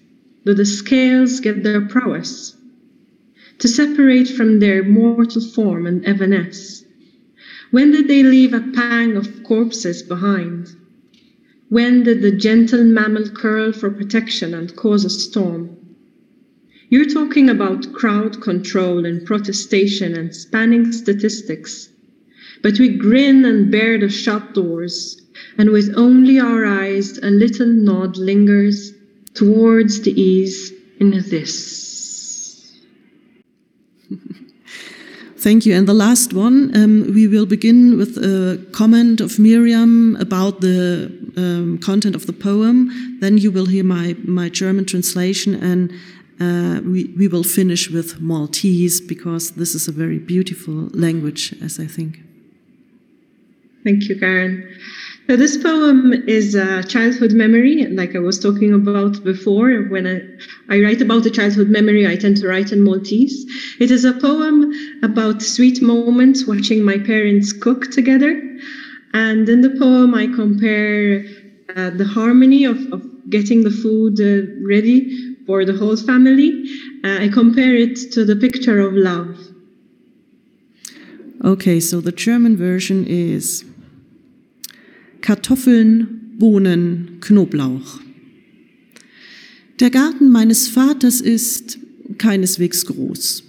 do 0.44 0.56
the 0.56 0.66
scales 0.66 1.40
get 1.40 1.62
their 1.62 1.82
prowess? 1.82 2.58
To 3.60 3.68
separate 3.68 4.28
from 4.28 4.58
their 4.58 4.84
mortal 4.84 5.44
form 5.44 5.86
and 5.86 6.04
evanesce? 6.04 6.84
When 7.70 7.92
did 7.92 8.08
they 8.08 8.24
leave 8.24 8.56
a 8.56 8.72
pang 8.74 9.18
of 9.18 9.44
corpses 9.44 10.02
behind? 10.02 10.70
When 11.70 12.02
did 12.02 12.24
the 12.24 12.32
gentle 12.32 12.84
mammal 12.84 13.30
curl 13.30 13.72
for 13.72 13.92
protection 13.92 14.56
and 14.56 14.76
cause 14.76 15.06
a 15.06 15.12
storm? 15.12 15.78
You're 16.90 17.14
talking 17.14 17.52
about 17.52 17.94
crowd 17.94 18.42
control 18.42 19.06
and 19.06 19.24
protestation 19.28 20.18
and 20.18 20.36
spanning 20.36 20.92
statistics. 20.92 21.88
But 22.64 22.80
we 22.80 22.98
grin 22.98 23.46
and 23.46 23.70
bear 23.72 24.00
the 24.00 24.10
shut 24.10 24.56
doors, 24.56 25.22
and 25.58 25.72
with 25.72 25.94
only 25.96 26.40
our 26.40 26.66
eyes 26.66 27.18
a 27.20 27.30
little 27.30 27.68
nod 27.68 28.18
lingers 28.18 28.94
towards 29.34 30.02
the 30.02 30.12
ease 30.20 30.72
in 31.00 31.12
this. 31.12 32.82
Thank 35.38 35.66
you. 35.66 35.76
And 35.76 35.88
the 35.88 35.94
last 35.94 36.34
one, 36.34 36.76
um, 36.76 37.14
we 37.14 37.28
will 37.28 37.46
begin 37.46 37.98
with 37.98 38.18
a 38.18 38.58
comment 38.72 39.22
of 39.22 39.38
Miriam 39.38 40.16
about 40.16 40.62
the 40.62 41.12
um, 41.38 41.78
content 41.78 42.16
of 42.16 42.26
the 42.26 42.34
poem. 42.34 43.20
Then 43.20 43.38
you 43.38 43.52
will 43.52 43.68
hear 43.68 43.84
my, 43.84 44.16
my 44.24 44.50
German 44.50 44.86
translation, 44.86 45.54
and 45.54 45.92
uh, 46.40 46.82
we, 46.82 47.14
we 47.18 47.28
will 47.28 47.44
finish 47.44 47.92
with 47.92 48.20
Maltese 48.20 49.00
because 49.00 49.52
this 49.52 49.76
is 49.76 49.88
a 49.88 49.92
very 49.92 50.18
beautiful 50.18 50.90
language, 50.94 51.54
as 51.62 51.80
I 51.80 51.86
think. 51.86 52.22
Thank 53.84 54.10
you, 54.10 54.20
Karen. 54.20 54.68
So 55.28 55.36
this 55.36 55.58
poem 55.58 56.14
is 56.28 56.54
a 56.54 56.84
childhood 56.84 57.34
memory, 57.34 57.88
like 57.88 58.16
I 58.16 58.20
was 58.20 58.40
talking 58.40 58.76
about 58.76 59.24
before. 59.24 59.72
When 59.90 60.06
I, 60.06 60.22
I 60.70 60.80
write 60.82 61.02
about 61.02 61.26
a 61.26 61.32
childhood 61.32 61.70
memory, 61.70 62.06
I 62.08 62.16
tend 62.16 62.38
to 62.38 62.48
write 62.48 62.72
in 62.72 62.84
Maltese. 62.84 63.44
It 63.80 63.90
is 63.90 64.06
a 64.06 64.14
poem 64.14 64.72
about 65.02 65.42
sweet 65.42 65.82
moments 65.82 66.46
watching 66.46 66.84
my 66.84 67.00
parents 67.00 67.54
cook 67.54 67.90
together. 67.90 68.40
And 69.14 69.50
in 69.50 69.62
the 69.62 69.72
poem, 69.72 70.14
I 70.14 70.28
compare 70.28 71.26
uh, 71.76 71.90
the 71.90 72.06
harmony 72.06 72.66
of, 72.66 72.78
of 72.94 73.02
getting 73.32 73.64
the 73.64 73.72
food 73.72 74.22
uh, 74.22 74.46
ready 74.64 75.36
for 75.48 75.66
the 75.66 75.74
whole 75.74 75.98
family. 75.98 76.66
Uh, 77.04 77.22
I 77.22 77.30
compare 77.30 77.76
it 77.76 77.96
to 78.12 78.26
the 78.26 78.36
picture 78.36 78.80
of 78.80 78.94
love. 78.94 79.36
Okay, 81.44 81.80
so 81.80 82.00
the 82.00 82.12
German 82.12 82.56
version 82.56 83.06
is 83.08 83.66
Kartoffeln, 85.26 86.36
Bohnen, 86.38 87.18
Knoblauch. 87.20 88.00
Der 89.80 89.90
Garten 89.90 90.30
meines 90.30 90.68
Vaters 90.68 91.20
ist 91.20 91.80
keineswegs 92.20 92.86
groß. 92.86 93.44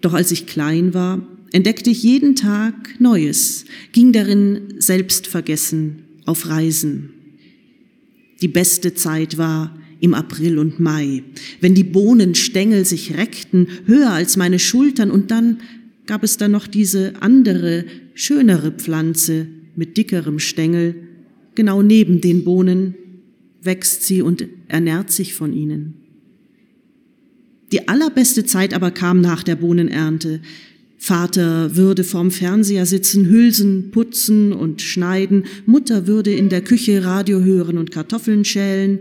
Doch 0.00 0.14
als 0.14 0.32
ich 0.32 0.46
klein 0.46 0.94
war, 0.94 1.20
entdeckte 1.52 1.90
ich 1.90 2.02
jeden 2.02 2.34
Tag 2.34 2.98
Neues, 2.98 3.66
ging 3.92 4.14
darin 4.14 4.76
selbstvergessen 4.78 6.04
auf 6.24 6.48
Reisen. 6.48 7.10
Die 8.40 8.48
beste 8.48 8.94
Zeit 8.94 9.36
war 9.36 9.76
im 10.00 10.14
April 10.14 10.58
und 10.58 10.80
Mai, 10.80 11.24
wenn 11.60 11.74
die 11.74 11.84
Bohnenstängel 11.84 12.86
sich 12.86 13.18
reckten, 13.18 13.68
höher 13.84 14.12
als 14.12 14.38
meine 14.38 14.58
Schultern, 14.58 15.10
und 15.10 15.30
dann 15.30 15.58
gab 16.06 16.24
es 16.24 16.38
da 16.38 16.48
noch 16.48 16.66
diese 16.66 17.20
andere, 17.20 17.84
schönere 18.14 18.72
Pflanze, 18.72 19.48
mit 19.76 19.96
dickerem 19.96 20.38
Stängel, 20.38 20.94
genau 21.54 21.82
neben 21.82 22.20
den 22.20 22.44
Bohnen, 22.44 22.94
wächst 23.62 24.04
sie 24.04 24.22
und 24.22 24.46
ernährt 24.68 25.10
sich 25.10 25.34
von 25.34 25.52
ihnen. 25.52 25.94
Die 27.72 27.88
allerbeste 27.88 28.44
Zeit 28.44 28.74
aber 28.74 28.90
kam 28.90 29.20
nach 29.20 29.42
der 29.42 29.56
Bohnenernte. 29.56 30.40
Vater 30.98 31.76
würde 31.76 32.04
vorm 32.04 32.30
Fernseher 32.30 32.86
sitzen, 32.86 33.28
Hülsen 33.28 33.90
putzen 33.90 34.52
und 34.52 34.82
schneiden, 34.82 35.44
Mutter 35.66 36.06
würde 36.06 36.32
in 36.32 36.48
der 36.48 36.62
Küche 36.62 37.04
Radio 37.04 37.42
hören 37.42 37.76
und 37.76 37.90
Kartoffeln 37.90 38.44
schälen, 38.44 39.00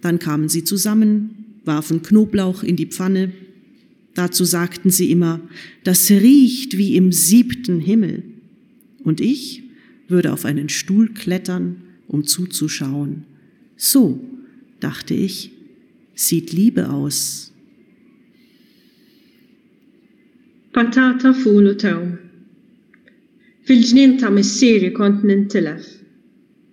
dann 0.00 0.18
kamen 0.18 0.48
sie 0.48 0.64
zusammen, 0.64 1.30
warfen 1.64 2.02
Knoblauch 2.02 2.62
in 2.62 2.76
die 2.76 2.86
Pfanne. 2.86 3.32
Dazu 4.14 4.44
sagten 4.44 4.90
sie 4.90 5.10
immer, 5.10 5.40
das 5.82 6.10
riecht 6.10 6.78
wie 6.78 6.96
im 6.96 7.10
siebten 7.10 7.80
Himmel. 7.80 8.22
Und 9.02 9.20
ich 9.20 9.63
würde 10.08 10.32
auf 10.32 10.44
einen 10.44 10.68
Stuhl 10.68 11.08
klettern, 11.12 11.82
um 12.06 12.24
zuzuschauen. 12.24 13.24
So, 13.76 14.20
dachte 14.80 15.14
ich, 15.14 15.50
sieht 16.14 16.52
Liebe 16.52 16.90
aus. 16.90 17.52
Patata 20.72 21.32
fulu 21.32 21.74
tew. 21.74 22.18
Fil-ġnien 23.66 24.18
ta' 24.20 24.30
missieri 24.30 24.90
kont 24.92 25.22
nintilef. 25.24 25.84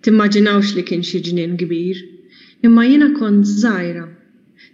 Timmaġinawx 0.02 0.74
li 0.76 0.82
kien 0.88 1.04
xi 1.06 1.22
ġnien 1.28 1.54
kbir. 1.60 2.00
Imma 2.66 2.84
jiena 2.88 3.12
kont 3.14 3.46
żgħira. 3.46 4.08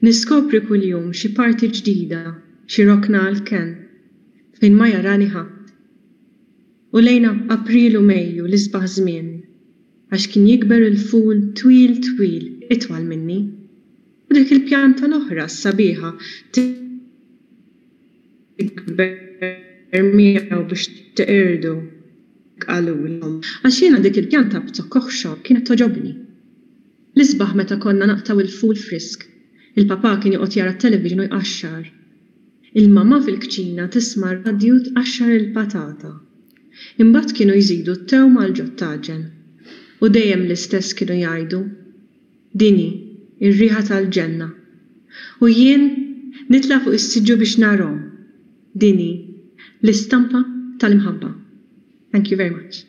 Niskopri 0.04 0.62
kuljum 0.66 1.12
xi 1.18 1.32
parti 1.36 1.68
ġdida, 1.74 2.22
xi 2.70 2.84
rokna 2.88 3.24
għal-ken, 3.26 3.70
fejn 4.60 4.76
ma 4.78 4.88
jarani 4.90 5.28
ħadd. 5.34 5.57
U 6.92 7.00
lejna 7.04 7.34
Aprilu 7.52 8.00
Mejju 8.00 8.46
l-isbaħ 8.48 8.84
żmien, 8.94 9.28
għax 10.08 10.24
kien 10.32 10.46
jikber 10.48 10.84
il-ful 10.86 11.40
twil 11.58 11.98
twil 12.04 12.44
itwal 12.72 13.04
minni. 13.04 13.40
U 14.28 14.36
dik 14.36 14.52
il-pjanta 14.56 15.04
l-oħra 15.08 15.44
sabiħa 15.52 16.12
tikber 18.58 19.12
miegħu 20.14 20.60
biex 20.70 20.84
tiqirdu 21.18 21.74
qalu 22.64 22.94
l-hom. 23.10 23.36
Għax 23.62 23.80
jiena 23.82 24.00
dik 24.04 24.16
il-pjanta 24.22 24.62
b'tokkoħxa 24.64 25.34
kienet 25.44 25.68
toġobni. 25.68 26.14
L-isbaħ 27.18 27.52
meta 27.60 27.76
konna 27.82 28.08
naqtaw 28.08 28.40
il-ful 28.44 28.80
frisk, 28.80 29.26
il-papa 29.76 30.14
kien 30.22 30.38
joqgħod 30.38 30.56
jara 30.56 30.72
t-televiġnu 30.76 31.28
jqaxxar. 31.28 31.84
Il-mama 32.80 33.20
fil-kċina 33.28 33.90
tisma' 33.92 34.32
radju 34.40 34.80
tqaxxar 34.88 35.36
il-patata. 35.36 36.14
Imbagħad 37.02 37.34
kienu 37.38 37.56
jżidu 37.58 37.96
t-tew 38.02 38.28
mal-ġottaġen. 38.34 39.22
U 40.02 40.10
dejjem 40.14 40.44
l-istess 40.46 40.94
kienu 40.98 41.18
jgħidu, 41.20 41.60
dini, 42.62 42.88
ir-riħa 43.42 43.84
tal-ġenna. 43.88 44.48
U 45.42 45.50
jien 45.50 45.88
nitla 46.52 46.80
fuq 46.84 46.98
is-siġġu 46.98 47.38
biex 47.40 47.58
narhom. 47.62 47.98
Dini, 48.74 49.10
l-istampa 49.82 50.44
tal-imħabba. 50.82 51.34
Thank 52.12 52.30
you 52.30 52.36
very 52.36 52.54
much. 52.54 52.84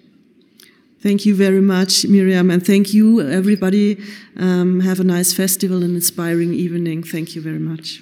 Thank 1.01 1.25
you 1.25 1.33
very 1.33 1.61
much, 1.61 2.05
Miriam, 2.05 2.51
and 2.51 2.65
thank 2.65 2.93
you, 2.93 3.21
everybody. 3.21 3.97
Um, 4.35 4.81
have 4.81 4.99
a 4.99 5.05
nice 5.05 5.31
festival 5.33 5.81
and 5.83 5.95
inspiring 5.95 6.53
evening. 6.53 7.03
Thank 7.03 7.35
you 7.35 7.41
very 7.41 7.59
much. 7.59 8.01